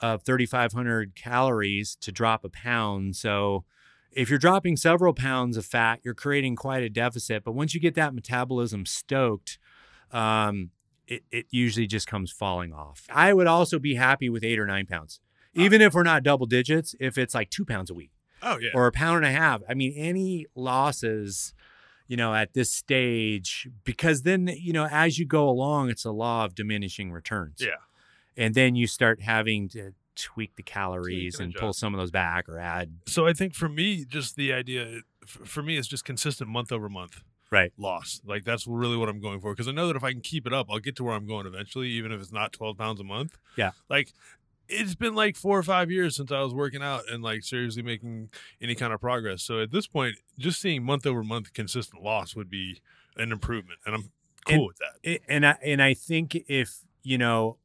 of 0.00 0.22
3,500 0.22 1.14
calories 1.14 1.96
to 1.96 2.12
drop 2.12 2.44
a 2.44 2.48
pound. 2.48 3.16
So 3.16 3.64
if 4.10 4.28
you're 4.28 4.38
dropping 4.38 4.76
several 4.76 5.14
pounds 5.14 5.56
of 5.56 5.64
fat, 5.64 6.00
you're 6.02 6.14
creating 6.14 6.56
quite 6.56 6.82
a 6.82 6.88
deficit. 6.88 7.44
But 7.44 7.52
once 7.52 7.74
you 7.74 7.80
get 7.80 7.94
that 7.94 8.14
metabolism 8.14 8.86
stoked, 8.86 9.58
um, 10.10 10.70
it, 11.06 11.22
it 11.30 11.46
usually 11.50 11.86
just 11.86 12.06
comes 12.06 12.30
falling 12.30 12.72
off. 12.72 13.06
I 13.10 13.32
would 13.32 13.46
also 13.46 13.78
be 13.78 13.94
happy 13.94 14.28
with 14.28 14.44
eight 14.44 14.58
or 14.58 14.66
nine 14.66 14.86
pounds, 14.86 15.20
even 15.54 15.80
if 15.80 15.94
we're 15.94 16.02
not 16.02 16.22
double 16.22 16.46
digits, 16.46 16.94
if 17.00 17.18
it's 17.18 17.34
like 17.34 17.50
two 17.50 17.64
pounds 17.64 17.90
a 17.90 17.94
week 17.94 18.10
oh 18.42 18.58
yeah, 18.58 18.70
or 18.74 18.86
a 18.86 18.92
pound 18.92 19.24
and 19.24 19.26
a 19.26 19.38
half. 19.38 19.62
I 19.68 19.74
mean, 19.74 19.92
any 19.96 20.46
losses, 20.54 21.54
you 22.08 22.16
know, 22.16 22.34
at 22.34 22.52
this 22.54 22.72
stage, 22.72 23.68
because 23.84 24.22
then, 24.22 24.50
you 24.58 24.72
know, 24.72 24.86
as 24.90 25.18
you 25.18 25.26
go 25.26 25.48
along, 25.48 25.90
it's 25.90 26.04
a 26.04 26.10
law 26.12 26.44
of 26.44 26.54
diminishing 26.54 27.12
returns. 27.12 27.58
yeah. 27.60 27.76
And 28.36 28.54
then 28.54 28.74
you 28.74 28.86
start 28.86 29.20
having 29.20 29.68
to 29.70 29.92
tweak 30.16 30.56
the 30.56 30.62
calories 30.62 31.38
and 31.38 31.52
and 31.52 31.54
pull 31.54 31.72
some 31.72 31.94
of 31.94 32.00
those 32.00 32.10
back 32.10 32.48
or 32.48 32.58
add. 32.58 32.94
So 33.06 33.26
I 33.26 33.32
think 33.32 33.54
for 33.54 33.68
me, 33.68 34.04
just 34.04 34.36
the 34.36 34.52
idea 34.52 35.00
for 35.26 35.62
me 35.62 35.76
is 35.76 35.86
just 35.86 36.04
consistent 36.04 36.48
month 36.48 36.72
over 36.72 36.88
month. 36.88 37.22
Right. 37.50 37.72
Loss. 37.76 38.22
Like 38.24 38.44
that's 38.44 38.66
really 38.66 38.96
what 38.96 39.10
I'm 39.10 39.20
going 39.20 39.40
for 39.40 39.52
because 39.52 39.68
I 39.68 39.72
know 39.72 39.86
that 39.88 39.96
if 39.96 40.02
I 40.02 40.12
can 40.12 40.22
keep 40.22 40.46
it 40.46 40.54
up, 40.54 40.68
I'll 40.70 40.78
get 40.78 40.96
to 40.96 41.04
where 41.04 41.14
I'm 41.14 41.26
going 41.26 41.46
eventually, 41.46 41.88
even 41.88 42.10
if 42.10 42.20
it's 42.20 42.32
not 42.32 42.52
12 42.54 42.78
pounds 42.78 43.00
a 43.00 43.04
month. 43.04 43.36
Yeah. 43.56 43.72
Like 43.90 44.12
it's 44.72 44.94
been 44.94 45.14
like 45.14 45.36
four 45.36 45.58
or 45.58 45.62
five 45.62 45.90
years 45.90 46.16
since 46.16 46.32
I 46.32 46.40
was 46.40 46.54
working 46.54 46.82
out 46.82 47.02
and 47.10 47.22
like 47.22 47.42
seriously 47.44 47.82
making 47.82 48.30
any 48.60 48.74
kind 48.74 48.92
of 48.92 49.00
progress. 49.00 49.42
So 49.42 49.60
at 49.60 49.70
this 49.70 49.86
point, 49.86 50.16
just 50.38 50.60
seeing 50.60 50.82
month 50.84 51.06
over 51.06 51.22
month 51.22 51.52
consistent 51.52 52.02
loss 52.02 52.34
would 52.34 52.50
be 52.50 52.80
an 53.16 53.32
improvement, 53.32 53.78
and 53.86 53.94
I'm 53.94 54.10
cool 54.46 54.54
And- 54.56 54.66
with 54.66 54.76
that. 54.78 54.94
It, 55.02 55.22
and 55.28 55.46
I 55.46 55.56
and 55.62 55.82
I 55.82 55.94
think 55.94 56.34
if 56.48 56.80
you 57.02 57.18
know, 57.18 57.58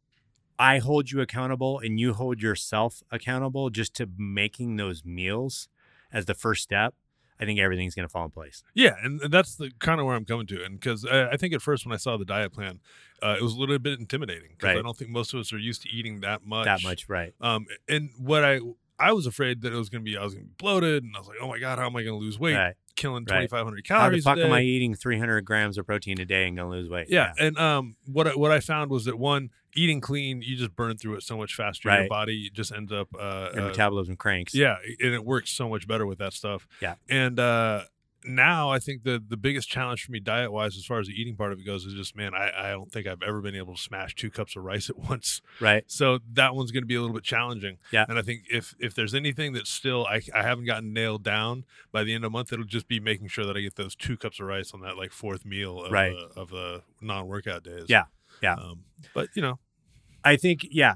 I 0.60 0.80
hold 0.80 1.12
you 1.12 1.22
accountable 1.22 1.80
and 1.80 2.00
you 2.00 2.14
hold 2.14 2.42
yourself 2.42 3.02
accountable 3.12 3.70
just 3.70 3.94
to 3.96 4.10
making 4.18 4.76
those 4.78 5.06
meals 5.06 5.70
as 6.12 6.26
the 6.26 6.34
first 6.34 6.64
step. 6.64 6.96
I 7.40 7.46
think 7.46 7.60
everything's 7.60 7.96
going 7.96 8.08
to 8.08 8.12
fall 8.12 8.26
in 8.26 8.32
place. 8.32 8.64
Yeah, 8.74 8.96
and 9.04 9.22
that's 9.30 9.56
the 9.56 9.72
kind 9.80 10.00
of 10.00 10.06
where 10.06 10.16
I'm 10.16 10.26
coming 10.26 10.48
to, 10.48 10.64
and 10.64 10.80
because 10.80 11.06
I, 11.06 11.32
I 11.32 11.38
think 11.38 11.54
at 11.54 11.62
first 11.62 11.86
when 11.86 11.94
I 11.94 11.98
saw 11.98 12.18
the 12.18 12.26
diet 12.26 12.54
plan, 12.54 12.80
uh, 13.22 13.36
it 13.38 13.44
was 13.44 13.54
a 13.54 13.60
little 13.60 13.78
bit 13.80 14.00
intimidating 14.00 14.50
because 14.58 14.78
I 14.78 14.82
don't 14.82 14.98
think 14.98 15.12
most 15.12 15.34
of 15.34 15.40
us 15.40 15.54
are 15.54 15.58
used 15.58 15.82
to 15.84 15.90
eating 15.90 16.22
that 16.22 16.46
much. 16.46 16.66
That 16.66 16.84
much, 16.84 17.10
right? 17.10 17.34
Um, 17.42 17.68
and 17.88 18.10
what 18.18 18.44
I 18.44 18.60
I 19.00 19.14
was 19.14 19.26
afraid 19.26 19.62
that 19.62 19.74
it 19.74 19.76
was 19.76 19.90
going 19.90 20.04
to 20.04 20.10
be 20.10 20.18
I 20.18 20.24
was 20.24 20.34
going 20.34 20.46
to 20.46 20.50
be 20.50 20.56
bloated, 20.58 21.04
and 21.04 21.16
I 21.16 21.20
was 21.20 21.28
like, 21.28 21.38
oh 21.42 21.48
my 21.48 21.60
god, 21.60 21.78
how 21.80 21.86
am 21.86 21.96
I 21.96 22.04
going 22.04 22.20
to 22.20 22.24
lose 22.26 22.40
weight? 22.40 22.56
Right. 22.56 22.76
Killing 22.96 23.26
Right. 23.30 23.42
2,500 23.48 23.54
How 23.54 23.76
the 23.76 23.82
calories. 23.84 24.26
a 24.26 24.30
fuck 24.30 24.38
am. 24.40 24.52
I 24.52 24.62
eating 24.62 24.96
300 24.96 25.42
grams 25.46 25.78
of 25.78 25.86
protein 25.86 26.20
a 26.20 26.26
day 26.26 26.48
and 26.48 26.58
going 26.58 26.72
to 26.72 26.78
lose 26.78 26.90
weight? 26.90 27.08
Yeah, 27.10 27.32
and 27.38 27.56
um, 27.60 27.96
what 28.06 28.28
I, 28.28 28.32
what 28.36 28.50
I 28.52 28.60
found 28.60 28.90
was 28.90 29.06
that 29.06 29.20
one, 29.20 29.52
eating 29.76 30.02
clean, 30.02 30.42
you 30.42 30.56
just 30.56 30.76
burn 30.76 30.98
through 30.98 31.14
it 31.16 31.22
so 31.22 31.38
much 31.38 31.54
faster. 31.54 31.90
Right. 31.90 32.00
Your 32.00 32.10
body 32.10 32.50
just 32.52 32.72
ends 32.72 32.92
up 32.92 33.10
uh, 33.14 33.50
Your 33.54 33.66
uh, 33.66 33.68
metabolism 33.68 34.16
cranks. 34.16 34.56
Yeah, 34.56 34.78
and 35.00 35.14
it 35.14 35.24
works 35.24 35.52
so 35.52 35.70
much 35.70 35.88
better 35.88 36.08
with 36.08 36.18
that 36.18 36.34
stuff. 36.34 36.68
Yeah. 36.82 36.96
And 37.08 37.40
uh 37.40 37.84
now 38.28 38.70
I 38.70 38.80
think 38.80 39.04
the 39.04 39.24
the 39.26 39.38
biggest 39.38 39.70
challenge 39.70 40.04
for 40.06 40.12
me 40.12 40.20
diet 40.20 40.52
wise, 40.52 40.78
as 40.78 40.86
far 40.86 41.00
as 41.00 41.08
the 41.08 41.14
eating 41.14 41.36
part 41.36 41.52
of 41.52 41.60
it 41.60 41.66
goes, 41.66 41.86
is 41.86 41.94
just 41.94 42.16
man, 42.16 42.34
I, 42.34 42.52
I 42.58 42.70
don't 42.72 42.92
think 42.92 43.08
I've 43.08 43.22
ever 43.22 43.42
been 43.42 43.56
able 43.56 43.76
to 43.76 43.82
smash 43.82 44.16
two 44.16 44.30
cups 44.30 44.56
of 44.56 44.64
rice 44.64 44.90
at 44.92 44.98
once. 44.98 45.42
Right. 45.60 45.84
So 45.88 46.20
that 46.34 46.56
one's 46.56 46.72
going 46.72 46.84
to 46.84 46.88
be 46.88 46.96
a 46.96 47.02
little 47.02 47.16
bit 47.16 47.24
challenging. 47.24 47.78
Yeah. 47.92 48.06
And 48.08 48.18
I 48.20 48.22
think 48.22 48.44
if 48.52 48.76
if 48.80 48.94
there's 48.94 49.14
anything 49.16 49.54
that's 49.54 49.70
still 49.72 50.06
I, 50.06 50.22
I 50.34 50.44
haven't 50.44 50.66
gotten 50.66 50.94
nailed 50.94 51.24
down 51.24 51.66
by 51.92 52.04
the 52.04 52.14
end 52.14 52.24
of 52.24 52.32
the 52.32 52.38
month, 52.38 52.52
it'll 52.54 52.66
just 52.66 52.88
be 52.88 53.00
making 53.00 53.28
sure 53.30 53.46
that 53.46 53.56
I 53.58 53.62
get 53.62 53.76
those 53.76 53.96
two 53.96 54.18
cups 54.18 54.40
of 54.40 54.48
rice 54.48 54.74
on 54.74 54.82
that 54.82 54.98
like 54.98 55.12
fourth 55.12 55.46
meal 55.46 55.84
of 55.84 55.92
Right. 55.92 56.14
the, 56.14 56.40
of 56.40 56.50
the 56.50 56.84
non 57.02 57.28
workout 57.28 57.64
days. 57.64 57.86
Yeah. 57.88 58.04
Yeah. 58.42 58.54
Um, 58.54 58.84
but 59.14 59.30
you 59.36 59.42
know, 59.42 59.60
I 60.24 60.36
think 60.36 60.68
yeah, 60.70 60.96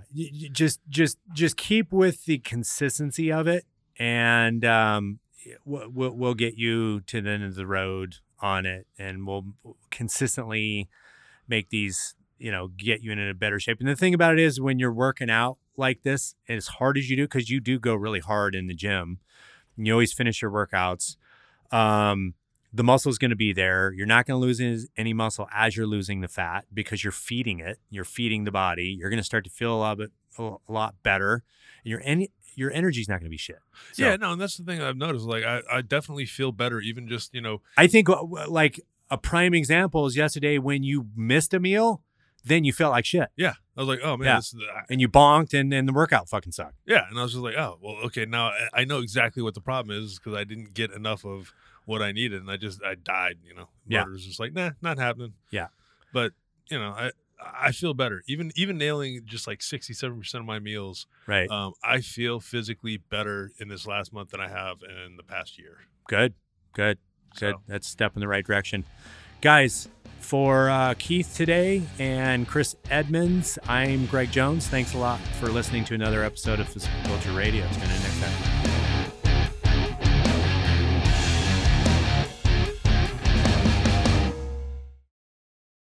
just 0.51 0.80
just 0.89 1.18
just 1.34 1.55
keep 1.58 1.91
with 1.93 2.26
the 2.26 2.39
consistency 2.39 3.32
of 3.32 3.47
it, 3.47 3.66
and 3.97 4.66
um, 4.66 5.20
we'll, 5.66 5.89
we'll 5.89 6.34
get 6.34 6.56
you 6.56 7.02
to 7.02 7.22
the 7.22 7.30
end 7.30 7.44
of 7.44 7.56
the 7.56 7.68
road 7.68 8.18
on 8.39 8.66
it, 8.66 8.88
and 8.98 9.26
we'll 9.28 9.46
consistently 9.89 10.89
make 11.48 11.70
these 11.70 12.16
you 12.38 12.52
know 12.52 12.70
get 12.70 13.02
you 13.02 13.12
in 13.12 13.20
a 13.20 13.34
better 13.34 13.60
shape. 13.60 13.80
And 13.80 13.89
the 13.89 13.96
thing 13.96 14.14
about 14.14 14.34
it 14.34 14.39
is, 14.39 14.60
when 14.60 14.80
you're 14.80 14.94
working 14.94 15.30
out 15.30 15.58
like 15.78 16.04
this, 16.04 16.36
as 16.50 16.68
hard 16.68 16.98
as 16.98 17.10
you 17.10 17.16
do, 17.16 17.24
because 17.24 17.50
you 17.50 17.60
do 17.60 17.80
go 17.80 17.96
really 17.96 18.20
hard 18.20 18.56
in 18.56 18.68
the 18.68 18.74
gym, 18.74 19.20
you 19.78 19.94
always 19.94 20.14
finish 20.14 20.42
your 20.42 20.52
workouts. 20.52 21.18
Um, 21.72 22.34
the 22.74 22.84
muscle 22.84 23.10
is 23.10 23.18
going 23.18 23.32
to 23.32 23.36
be 23.36 23.54
there. 23.54 23.92
You're 23.92 24.08
not 24.08 24.26
going 24.26 24.39
to 24.39 24.46
lose 24.46 24.88
any- 24.98 25.14
muscle 25.14 25.48
as 25.54 25.76
you're 25.76 25.88
losing 25.88 26.22
the 26.22 26.28
fat 26.28 26.66
because 26.74 27.04
you're 27.04 27.12
feeding 27.12 27.60
it. 27.60 27.80
You're 27.89 28.06
feeding 28.06 28.46
the 28.46 28.52
body. 28.52 28.96
You're 28.98 29.10
going 29.10 29.18
to 29.18 29.24
start 29.24 29.44
to 29.44 29.50
feel 29.50 29.76
a 29.76 29.80
lot 29.80 30.00
a 30.39 30.58
lot 30.70 30.96
better. 31.04 31.44
And 31.84 31.92
you're 31.92 32.02
any 32.06 32.32
your 32.56 32.72
energy's 32.72 33.08
not 33.10 33.16
going 33.20 33.26
to 33.28 33.30
be 33.30 33.38
shit. 33.38 33.60
So, 33.93 34.04
yeah, 34.04 34.16
no, 34.18 34.32
and 34.34 34.41
that's 34.41 34.58
the 34.58 34.64
thing 34.64 34.82
I've 34.82 34.97
noticed. 34.97 35.26
Like, 35.26 35.43
I, 35.43 35.62
I 35.72 35.82
definitely 35.82 36.26
feel 36.26 36.52
better, 36.52 36.80
even 36.80 37.08
just 37.08 37.34
you 37.34 37.41
know, 37.41 37.62
I 37.78 37.88
think 37.88 38.10
uh, 38.10 38.24
like 38.47 38.80
a 39.10 39.18
prime 39.18 39.54
example 39.54 40.06
is 40.06 40.16
yesterday 40.16 40.58
when 40.58 40.84
you 40.84 41.08
missed 41.16 41.54
a 41.54 41.60
meal, 41.60 42.02
then 42.43 42.64
you 42.64 42.74
felt 42.74 42.91
like 42.91 43.06
shit 43.06 43.30
yeah. 43.36 43.54
I 43.78 43.82
was 43.82 43.88
like, 43.88 43.99
oh 44.04 44.18
man, 44.18 44.26
Yeah. 44.28 44.36
this 44.38 44.56
I- 44.76 44.84
and 44.89 44.99
you 45.02 45.08
bonked 45.10 45.54
and 45.60 45.72
then 45.72 45.86
the 45.86 45.93
workout 45.93 46.28
fucking 46.30 46.52
sucked. 46.54 46.76
yeah, 46.86 47.08
and 47.10 47.20
I 47.20 47.24
was 47.24 47.32
just 47.34 47.43
like, 47.43 47.56
oh 47.56 47.78
well, 47.82 47.95
okay, 48.06 48.26
now 48.26 48.52
I- 48.74 48.84
know 48.86 48.99
exactly 48.99 49.41
what 49.43 49.54
the 49.54 49.62
problem 49.62 49.95
is 49.95 50.18
because 50.20 50.38
I 50.38 50.43
didn't 50.43 50.74
get 50.74 50.91
enough 50.91 51.24
of 51.26 51.54
what 51.86 52.02
I 52.02 52.12
needed, 52.12 52.41
and 52.41 52.49
I 52.52 52.58
just 52.58 52.82
I 52.84 52.95
died. 52.95 53.38
You 53.45 53.56
know, 53.56 53.70
Yeah. 53.88 54.06
Was 54.06 54.26
just 54.26 54.39
like, 54.39 54.54
nah, 54.54 54.72
not 54.82 54.97
happening. 54.97 55.34
Yeah. 55.52 55.68
but 56.14 56.34
you 56.70 56.78
know, 56.80 56.89
I 56.91 57.12
I 57.44 57.72
feel 57.72 57.94
better. 57.94 58.22
Even 58.28 58.52
even 58.56 58.78
nailing 58.78 59.22
just 59.26 59.48
like 59.48 59.62
sixty 59.62 59.94
seven 59.94 60.20
percent 60.20 60.42
of 60.42 60.46
my 60.46 60.60
meals, 60.60 61.08
Right. 61.28 61.50
um, 61.50 61.74
I 61.84 62.02
feel 62.02 62.39
physically 62.39 62.98
better 62.98 63.52
in 63.60 63.68
this 63.68 63.88
last 63.88 64.14
month 64.14 64.30
than 64.32 64.39
I 64.42 64.48
have 64.48 64.78
in 64.84 65.18
the 65.18 65.24
past 65.24 65.58
year. 65.58 65.78
Good. 66.08 66.34
Good. 66.74 66.98
Good. 67.39 67.56
So- 67.56 67.62
That's 67.68 67.88
a 67.88 67.92
step 67.92 68.16
in 68.16 68.20
the 68.20 68.28
right 68.28 68.46
direction. 68.46 68.84
Guys, 69.42 69.89
for 70.20 70.70
uh, 70.70 70.94
Keith 71.00 71.34
today 71.36 71.82
and 71.98 72.48
Chris 72.48 72.76
Edmonds, 72.92 73.58
I'm 73.68 74.06
Greg 74.06 74.32
Jones. 74.32 74.68
Thanks 74.68 74.94
a 74.94 74.98
lot 75.00 75.20
for 75.39 75.48
listening 75.50 75.84
to 75.86 75.96
another 75.96 76.24
episode 76.24 76.60
of 76.60 76.70
Physical 76.70 76.96
Culture 77.06 77.32
Radio. 77.32 77.64
Tune 77.72 77.82
in 77.84 77.89
next 77.89 78.22
time. 78.22 78.61